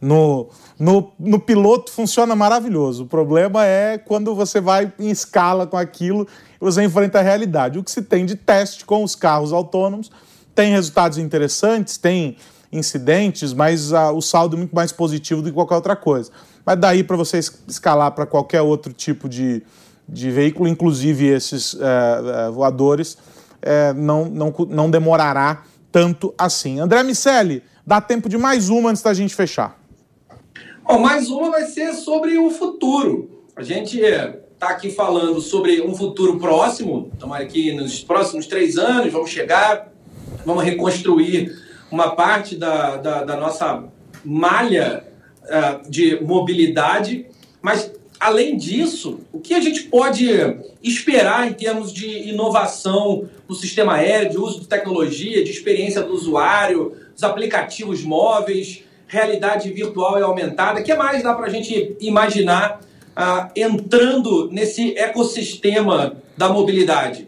No, 0.00 0.48
no, 0.78 1.12
no, 1.18 1.38
piloto 1.38 1.90
funciona 1.92 2.34
maravilhoso. 2.34 3.04
O 3.04 3.06
problema 3.06 3.64
é 3.64 3.98
quando 3.98 4.34
você 4.34 4.60
vai 4.60 4.92
em 4.98 5.10
escala 5.10 5.66
com 5.66 5.76
aquilo 5.76 6.26
você 6.64 6.82
enfrenta 6.84 7.18
a 7.18 7.22
realidade. 7.22 7.78
O 7.78 7.82
que 7.82 7.90
se 7.90 8.02
tem 8.02 8.24
de 8.24 8.36
teste 8.36 8.84
com 8.84 9.02
os 9.02 9.16
carros 9.16 9.52
autônomos 9.52 10.10
tem 10.54 10.72
resultados 10.72 11.18
interessantes, 11.18 11.96
tem 11.96 12.36
incidentes, 12.70 13.52
mas 13.52 13.90
o 13.92 14.20
saldo 14.20 14.56
é 14.56 14.58
muito 14.58 14.74
mais 14.74 14.92
positivo 14.92 15.42
do 15.42 15.48
que 15.48 15.54
qualquer 15.54 15.74
outra 15.74 15.96
coisa. 15.96 16.30
Mas 16.64 16.78
daí 16.78 17.02
para 17.02 17.16
você 17.16 17.38
escalar 17.38 18.12
para 18.12 18.26
qualquer 18.26 18.62
outro 18.62 18.92
tipo 18.92 19.28
de, 19.28 19.62
de 20.08 20.30
veículo, 20.30 20.68
inclusive 20.68 21.26
esses 21.26 21.76
é, 21.80 22.50
voadores, 22.50 23.16
é, 23.60 23.92
não, 23.92 24.26
não, 24.26 24.54
não 24.68 24.90
demorará 24.90 25.62
tanto 25.90 26.34
assim. 26.36 26.80
André 26.80 27.02
Miceli, 27.02 27.62
dá 27.86 28.00
tempo 28.00 28.28
de 28.28 28.36
mais 28.36 28.68
uma 28.68 28.90
antes 28.90 29.02
da 29.02 29.14
gente 29.14 29.34
fechar. 29.34 29.78
Bom, 30.84 30.98
mais 30.98 31.30
uma 31.30 31.50
vai 31.50 31.64
ser 31.66 31.92
sobre 31.94 32.36
o 32.38 32.50
futuro. 32.50 33.30
A 33.54 33.62
gente 33.62 34.00
está 34.00 34.68
aqui 34.68 34.90
falando 34.90 35.40
sobre 35.40 35.80
um 35.82 35.94
futuro 35.94 36.38
próximo, 36.38 37.10
estamos 37.12 37.36
aqui 37.36 37.72
nos 37.72 38.02
próximos 38.02 38.46
três 38.46 38.78
anos, 38.78 39.12
vamos 39.12 39.30
chegar, 39.30 39.92
vamos 40.44 40.64
reconstruir 40.64 41.52
uma 41.90 42.16
parte 42.16 42.56
da, 42.56 42.96
da, 42.96 43.24
da 43.24 43.36
nossa 43.36 43.84
malha 44.24 45.04
uh, 45.42 45.90
de 45.90 46.20
mobilidade, 46.22 47.26
mas 47.60 47.92
Além 48.22 48.56
disso, 48.56 49.18
o 49.32 49.40
que 49.40 49.52
a 49.52 49.58
gente 49.58 49.82
pode 49.82 50.28
esperar 50.80 51.48
em 51.48 51.54
termos 51.54 51.92
de 51.92 52.06
inovação 52.28 53.28
no 53.48 53.54
sistema 53.56 53.94
aéreo, 53.94 54.30
de 54.30 54.38
uso 54.38 54.60
de 54.60 54.68
tecnologia, 54.68 55.42
de 55.42 55.50
experiência 55.50 56.00
do 56.02 56.12
usuário, 56.12 56.92
dos 57.12 57.24
aplicativos 57.24 58.04
móveis, 58.04 58.84
realidade 59.08 59.72
virtual 59.72 60.20
e 60.20 60.22
aumentada? 60.22 60.78
O 60.78 60.84
que 60.84 60.94
mais 60.94 61.24
dá 61.24 61.34
para 61.34 61.46
a 61.46 61.50
gente 61.50 61.96
imaginar 62.00 62.80
ah, 63.16 63.50
entrando 63.56 64.48
nesse 64.52 64.96
ecossistema 64.96 66.14
da 66.36 66.48
mobilidade? 66.48 67.26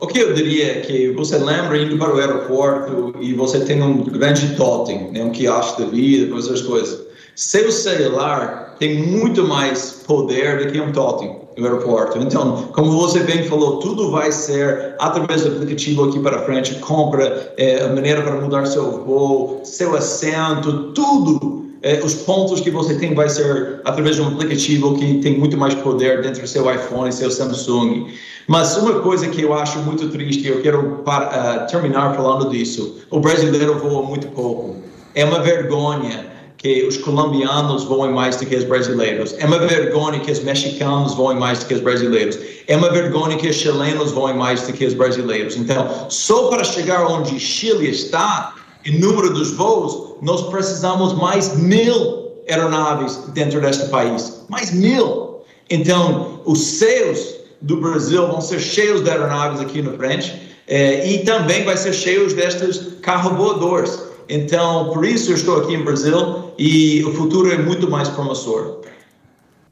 O 0.00 0.06
que 0.08 0.18
eu 0.18 0.34
diria 0.34 0.78
é 0.78 0.80
que 0.80 1.12
você 1.12 1.38
lembra 1.38 1.80
indo 1.80 1.96
para 1.96 2.12
o 2.12 2.18
aeroporto 2.18 3.14
e 3.20 3.34
você 3.34 3.64
tem 3.64 3.80
um 3.80 4.02
grande 4.02 4.56
totem, 4.56 5.12
né, 5.12 5.22
um 5.22 5.30
quiosque 5.30 5.80
da 5.80 5.88
vida, 5.88 6.36
essas 6.36 6.60
coisas. 6.60 7.09
Seu 7.40 7.72
celular 7.72 8.76
tem 8.78 9.02
muito 9.02 9.44
mais 9.44 9.92
poder 10.06 10.58
do 10.58 10.70
que 10.70 10.78
um 10.78 10.92
totem 10.92 11.40
no 11.56 11.64
aeroporto. 11.64 12.18
Então, 12.18 12.68
como 12.74 12.92
você 12.92 13.20
bem 13.20 13.44
falou, 13.44 13.78
tudo 13.78 14.10
vai 14.10 14.30
ser 14.30 14.94
através 14.98 15.40
do 15.40 15.52
aplicativo 15.52 16.04
aqui 16.04 16.20
para 16.20 16.42
frente, 16.42 16.74
compra, 16.80 17.54
é, 17.56 17.82
a 17.82 17.88
maneira 17.88 18.20
para 18.20 18.38
mudar 18.38 18.66
seu 18.66 19.02
voo, 19.06 19.62
seu 19.64 19.96
assento, 19.96 20.92
tudo. 20.92 21.64
É, 21.82 22.02
os 22.04 22.12
pontos 22.12 22.60
que 22.60 22.70
você 22.70 22.94
tem 22.96 23.14
vai 23.14 23.30
ser 23.30 23.80
através 23.86 24.16
de 24.16 24.22
um 24.22 24.28
aplicativo 24.28 24.98
que 24.98 25.14
tem 25.20 25.38
muito 25.38 25.56
mais 25.56 25.74
poder 25.76 26.20
dentro 26.20 26.42
do 26.42 26.46
seu 26.46 26.70
iPhone, 26.70 27.10
seu 27.10 27.30
Samsung. 27.30 28.08
Mas 28.48 28.76
uma 28.76 29.00
coisa 29.00 29.26
que 29.28 29.40
eu 29.40 29.54
acho 29.54 29.78
muito 29.78 30.10
triste, 30.10 30.46
eu 30.46 30.60
quero 30.60 31.00
para, 31.06 31.64
uh, 31.64 31.70
terminar 31.70 32.14
falando 32.14 32.50
disso, 32.50 32.98
o 33.10 33.18
brasileiro 33.18 33.78
voa 33.78 34.02
muito 34.02 34.26
pouco. 34.28 34.76
É 35.14 35.24
uma 35.24 35.40
vergonha 35.40 36.29
que 36.60 36.84
os 36.86 36.98
colombianos 36.98 37.84
voem 37.84 38.12
mais 38.12 38.36
do 38.36 38.44
que 38.44 38.54
os 38.54 38.64
brasileiros. 38.64 39.34
É 39.38 39.46
uma 39.46 39.58
vergonha 39.58 40.20
que 40.20 40.30
os 40.30 40.40
mexicanos 40.40 41.14
voem 41.14 41.38
mais 41.38 41.60
do 41.60 41.66
que 41.66 41.74
os 41.74 41.80
brasileiros. 41.80 42.38
É 42.66 42.76
uma 42.76 42.90
vergonha 42.90 43.38
que 43.38 43.48
os 43.48 43.56
chilenos 43.56 44.12
voem 44.12 44.36
mais 44.36 44.60
do 44.62 44.72
que 44.74 44.84
os 44.84 44.92
brasileiros. 44.92 45.56
Então, 45.56 45.88
só 46.10 46.48
para 46.48 46.62
chegar 46.62 47.06
onde 47.06 47.40
Chile 47.40 47.88
está, 47.88 48.54
em 48.84 49.00
número 49.00 49.32
dos 49.32 49.52
voos, 49.52 50.16
nós 50.20 50.42
precisamos 50.50 51.14
mais 51.14 51.56
mil 51.56 52.28
aeronaves 52.46 53.16
dentro 53.32 53.58
deste 53.58 53.88
país. 53.88 54.44
Mais 54.50 54.70
mil. 54.70 55.40
Então, 55.70 56.42
os 56.44 56.60
céus 56.60 57.36
do 57.62 57.78
Brasil 57.78 58.26
vão 58.26 58.42
ser 58.42 58.60
cheios 58.60 59.02
de 59.02 59.08
aeronaves 59.08 59.62
aqui 59.62 59.80
na 59.80 59.92
frente. 59.94 60.50
Eh, 60.68 61.10
e 61.10 61.18
também 61.24 61.64
vai 61.64 61.78
ser 61.78 61.94
cheios 61.94 62.34
destes 62.34 62.98
carros 63.00 63.34
voadores. 63.34 64.09
Então, 64.28 64.90
por 64.92 65.04
isso 65.04 65.30
eu 65.30 65.34
estou 65.34 65.60
aqui 65.60 65.74
em 65.74 65.82
Brasil 65.82 66.52
e 66.58 67.02
o 67.04 67.12
futuro 67.14 67.50
é 67.50 67.58
muito 67.58 67.90
mais 67.90 68.08
promissor. 68.08 68.80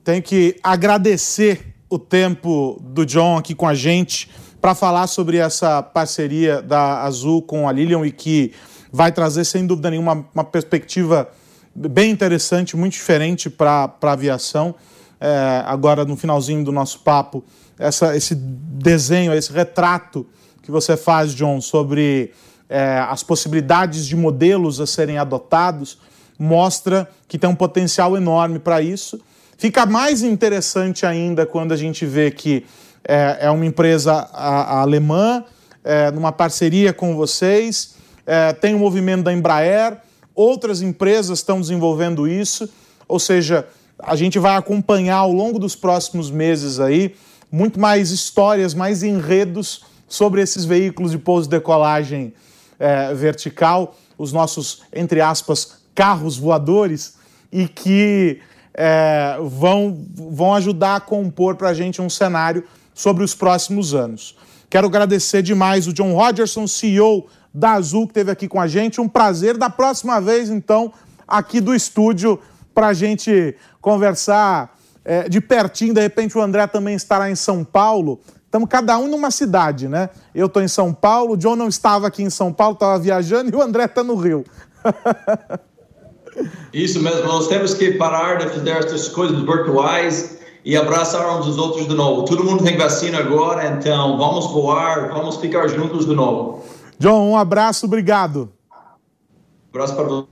Tenho 0.03 0.23
que 0.23 0.57
agradecer 0.63 1.75
o 1.89 1.99
tempo 1.99 2.79
do 2.83 3.05
John 3.07 3.39
aqui 3.39 3.55
com 3.55 3.67
a 3.67 3.75
gente 3.75 4.31
para 4.61 4.75
falar 4.75 5.07
sobre 5.07 5.37
essa 5.37 5.83
parceria 5.83 6.61
da 6.61 7.03
Azul 7.03 7.43
com 7.43 7.69
a 7.69 7.73
Lilian 7.73 8.05
e 8.05 8.11
que 8.11 8.53
vai 8.93 9.13
trazer, 9.13 9.45
sem 9.45 9.67
dúvida 9.67 9.91
nenhuma, 9.91 10.27
uma 10.35 10.45
perspectiva 10.45 11.29
bem 11.75 12.11
interessante, 12.11 12.77
muito 12.77 12.95
diferente 12.95 13.49
para 13.49 13.95
a 14.03 14.13
aviação. 14.13 14.75
É, 15.21 15.63
agora, 15.67 16.05
no 16.05 16.17
finalzinho 16.17 16.65
do 16.65 16.73
nosso 16.73 17.01
papo, 17.01 17.45
essa, 17.79 18.17
esse 18.17 18.35
desenho, 18.35 19.33
esse 19.33 19.53
retrato 19.53 20.27
que 20.63 20.71
você 20.71 20.97
faz, 20.97 21.35
John, 21.35 21.61
sobre 21.61 22.33
é, 22.69 22.99
as 23.09 23.23
possibilidades 23.23 24.07
de 24.07 24.17
modelos 24.17 24.81
a 24.81 24.87
serem 24.87 25.19
adotados, 25.19 25.99
mostra 26.39 27.09
que 27.27 27.39
tem 27.39 27.49
um 27.49 27.55
potencial 27.55 28.17
enorme 28.17 28.59
para 28.59 28.81
isso. 28.81 29.21
Fica 29.57 29.87
mais 29.87 30.23
interessante 30.23 31.05
ainda 31.05 31.45
quando 31.45 31.73
a 31.73 31.77
gente 31.77 32.07
vê 32.07 32.31
que 32.31 32.65
é, 33.05 33.39
é 33.41 33.51
uma 33.51 33.67
empresa 33.67 34.13
a, 34.33 34.77
a 34.77 34.81
alemã, 34.81 35.45
é, 35.83 36.11
numa 36.11 36.31
parceria 36.31 36.93
com 36.93 37.17
vocês, 37.17 37.95
é, 38.27 38.53
tem 38.53 38.75
o 38.75 38.77
um 38.77 38.81
movimento 38.81 39.25
da 39.25 39.33
Embraer, 39.33 39.97
outras 40.35 40.83
empresas 40.83 41.39
estão 41.39 41.61
desenvolvendo 41.61 42.29
isso, 42.29 42.69
ou 43.09 43.19
seja, 43.19 43.67
a 43.99 44.15
gente 44.15 44.39
vai 44.39 44.55
acompanhar 44.57 45.17
ao 45.17 45.33
longo 45.33 45.59
dos 45.59 45.75
próximos 45.75 46.31
meses 46.31 46.79
aí 46.79 47.17
muito 47.51 47.81
mais 47.81 48.11
histórias, 48.11 48.75
mais 48.75 49.03
enredos 49.03 49.83
sobre 50.07 50.41
esses 50.41 50.65
veículos 50.65 51.11
de 51.11 51.19
pouso 51.19 51.49
e 51.49 51.51
decolagem 51.51 52.33
é, 52.79 53.13
vertical, 53.15 53.97
os 54.17 54.33
nossos, 54.33 54.83
entre 54.93 55.21
aspas, 55.21 55.79
carros 55.95 56.39
voadores, 56.39 57.17
e 57.51 57.67
que 57.67 58.41
é, 58.75 59.37
vão, 59.43 60.07
vão 60.15 60.55
ajudar 60.55 60.97
a 60.97 61.01
compor 61.01 61.57
para 61.57 61.71
a 61.71 61.75
gente 61.75 62.01
um 62.01 62.11
cenário 62.11 62.65
sobre 62.95 63.25
os 63.25 63.35
próximos 63.35 63.95
anos. 63.95 64.37
Quero 64.71 64.87
agradecer 64.87 65.43
demais 65.43 65.87
o 65.87 65.93
John 65.93 66.13
Rogerson, 66.13 66.67
CEO 66.67 67.27
da 67.53 67.73
Azul, 67.73 68.07
que 68.07 68.11
esteve 68.11 68.31
aqui 68.31 68.47
com 68.47 68.61
a 68.61 68.67
gente. 68.67 69.01
Um 69.01 69.09
prazer. 69.09 69.57
Da 69.57 69.71
próxima 69.71 70.21
vez, 70.21 70.51
então, 70.51 70.93
aqui 71.27 71.61
do 71.61 71.75
estúdio, 71.75 72.39
para 72.75 72.89
a 72.89 72.93
gente 72.93 73.57
conversar 73.81 74.77
é, 75.05 75.29
de 75.29 75.41
pertinho, 75.41 75.95
de 75.95 76.01
repente 76.01 76.37
o 76.37 76.41
André 76.43 76.67
também 76.67 76.95
estará 76.95 77.31
em 77.31 77.35
São 77.35 77.65
Paulo. 77.65 78.21
Estamos 78.49 78.67
cada 78.71 78.97
um 78.97 79.09
numa 79.09 79.31
cidade, 79.31 79.89
né? 79.89 80.09
Eu 80.35 80.47
estou 80.47 80.63
em 80.63 80.69
São 80.69 80.95
Paulo, 80.95 81.35
o 81.35 81.37
John 81.37 81.55
não 81.55 81.69
estava 81.69 82.07
aqui 82.07 82.23
em 82.23 82.31
São 82.31 82.51
Paulo, 82.51 82.73
estava 82.73 82.99
viajando, 82.99 83.51
e 83.53 83.55
o 83.55 83.61
André 83.61 83.85
está 83.85 84.03
no 84.03 84.15
Rio. 84.15 84.43
Isso 86.73 86.99
mesmo, 87.03 87.27
nós 87.27 87.47
temos 87.47 87.75
que 87.75 87.93
parar 87.93 88.39
de 88.39 88.49
fazer 88.49 88.71
essas 88.71 89.07
coisas 89.07 89.39
virtuais 89.39 90.39
e 90.65 90.75
abraçar 90.79 91.39
uns 91.39 91.45
dos 91.45 91.59
outros 91.59 91.87
de 91.87 91.95
novo. 91.95 92.25
Todo 92.25 92.43
mundo 92.43 92.65
tem 92.65 92.79
vacina 92.79 93.19
agora, 93.19 93.67
então 93.67 94.17
vamos 94.17 94.47
voar, 94.51 95.11
vamos 95.11 95.37
ficar 95.37 95.69
juntos 95.69 96.07
de 96.07 96.15
novo. 96.15 96.65
John, 96.99 97.31
um 97.31 97.37
abraço, 97.37 97.85
obrigado. 97.85 98.51
Um 98.73 99.69
abraço 99.75 99.95
para 99.95 100.05
você. 100.05 100.27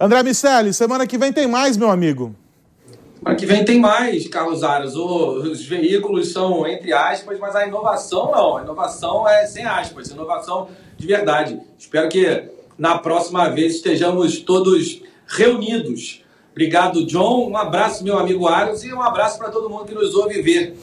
André 0.00 0.22
Miceli, 0.24 0.74
semana 0.74 1.06
que 1.06 1.16
vem 1.16 1.32
tem 1.32 1.46
mais, 1.46 1.76
meu 1.76 1.92
amigo. 1.92 2.34
Semana 3.20 3.36
que 3.36 3.44
vem 3.44 3.62
tem 3.66 3.78
mais, 3.78 4.26
Carlos 4.28 4.64
Aros. 4.64 4.96
Os 4.96 5.62
veículos 5.66 6.32
são 6.32 6.66
entre 6.66 6.90
aspas, 6.90 7.38
mas 7.38 7.54
a 7.54 7.66
inovação 7.66 8.30
não. 8.30 8.56
A 8.56 8.62
inovação 8.62 9.28
é 9.28 9.46
sem 9.46 9.62
aspas, 9.66 10.08
inovação 10.08 10.68
de 10.96 11.06
verdade. 11.06 11.60
Espero 11.78 12.08
que 12.08 12.44
na 12.78 12.96
próxima 12.96 13.50
vez 13.50 13.74
estejamos 13.74 14.38
todos 14.38 15.02
reunidos. 15.26 16.24
Obrigado, 16.52 17.04
John. 17.04 17.50
Um 17.50 17.58
abraço, 17.58 18.02
meu 18.02 18.18
amigo 18.18 18.48
Aros, 18.48 18.84
e 18.84 18.92
um 18.92 19.02
abraço 19.02 19.36
para 19.36 19.50
todo 19.50 19.68
mundo 19.68 19.84
que 19.84 19.94
nos 19.94 20.14
ouve 20.14 20.40
ver. 20.40 20.74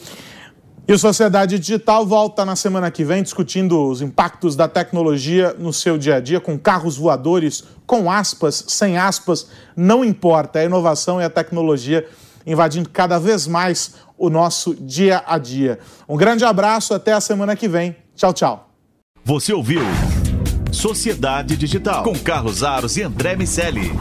E 0.87 0.93
o 0.93 0.99
Sociedade 0.99 1.57
Digital 1.57 2.05
volta 2.05 2.45
na 2.45 2.55
semana 2.55 2.91
que 2.91 3.03
vem 3.03 3.23
discutindo 3.23 3.89
os 3.89 3.99
impactos 3.99 4.55
da 4.55 4.67
tecnologia 4.67 5.55
no 5.57 5.73
seu 5.73 5.97
dia 5.97 6.15
a 6.15 6.19
dia, 6.19 6.39
com 6.39 6.57
carros 6.57 6.97
voadores, 6.97 7.63
com 7.85 8.11
aspas, 8.11 8.63
sem 8.67 8.95
aspas, 8.95 9.49
não 9.75 10.05
importa. 10.05 10.59
A 10.59 10.63
inovação 10.63 11.19
e 11.19 11.25
a 11.25 11.29
tecnologia 11.29 12.07
invadindo 12.47 12.89
cada 12.89 13.19
vez 13.19 13.45
mais 13.45 13.95
o 14.17 14.29
nosso 14.29 14.73
dia 14.73 15.23
a 15.27 15.37
dia. 15.37 15.77
Um 16.07 16.15
grande 16.15 16.45
abraço, 16.45 16.93
até 16.93 17.11
a 17.11 17.21
semana 17.21 17.55
que 17.55 17.67
vem. 17.67 17.95
Tchau, 18.15 18.33
tchau. 18.33 18.69
Você 19.23 19.51
ouviu 19.51 19.81
Sociedade 20.71 21.57
Digital 21.57 22.03
com 22.03 22.17
Carlos 22.17 22.63
Aros 22.63 22.95
e 22.95 23.03
André 23.03 23.35
Miceli. 23.35 23.91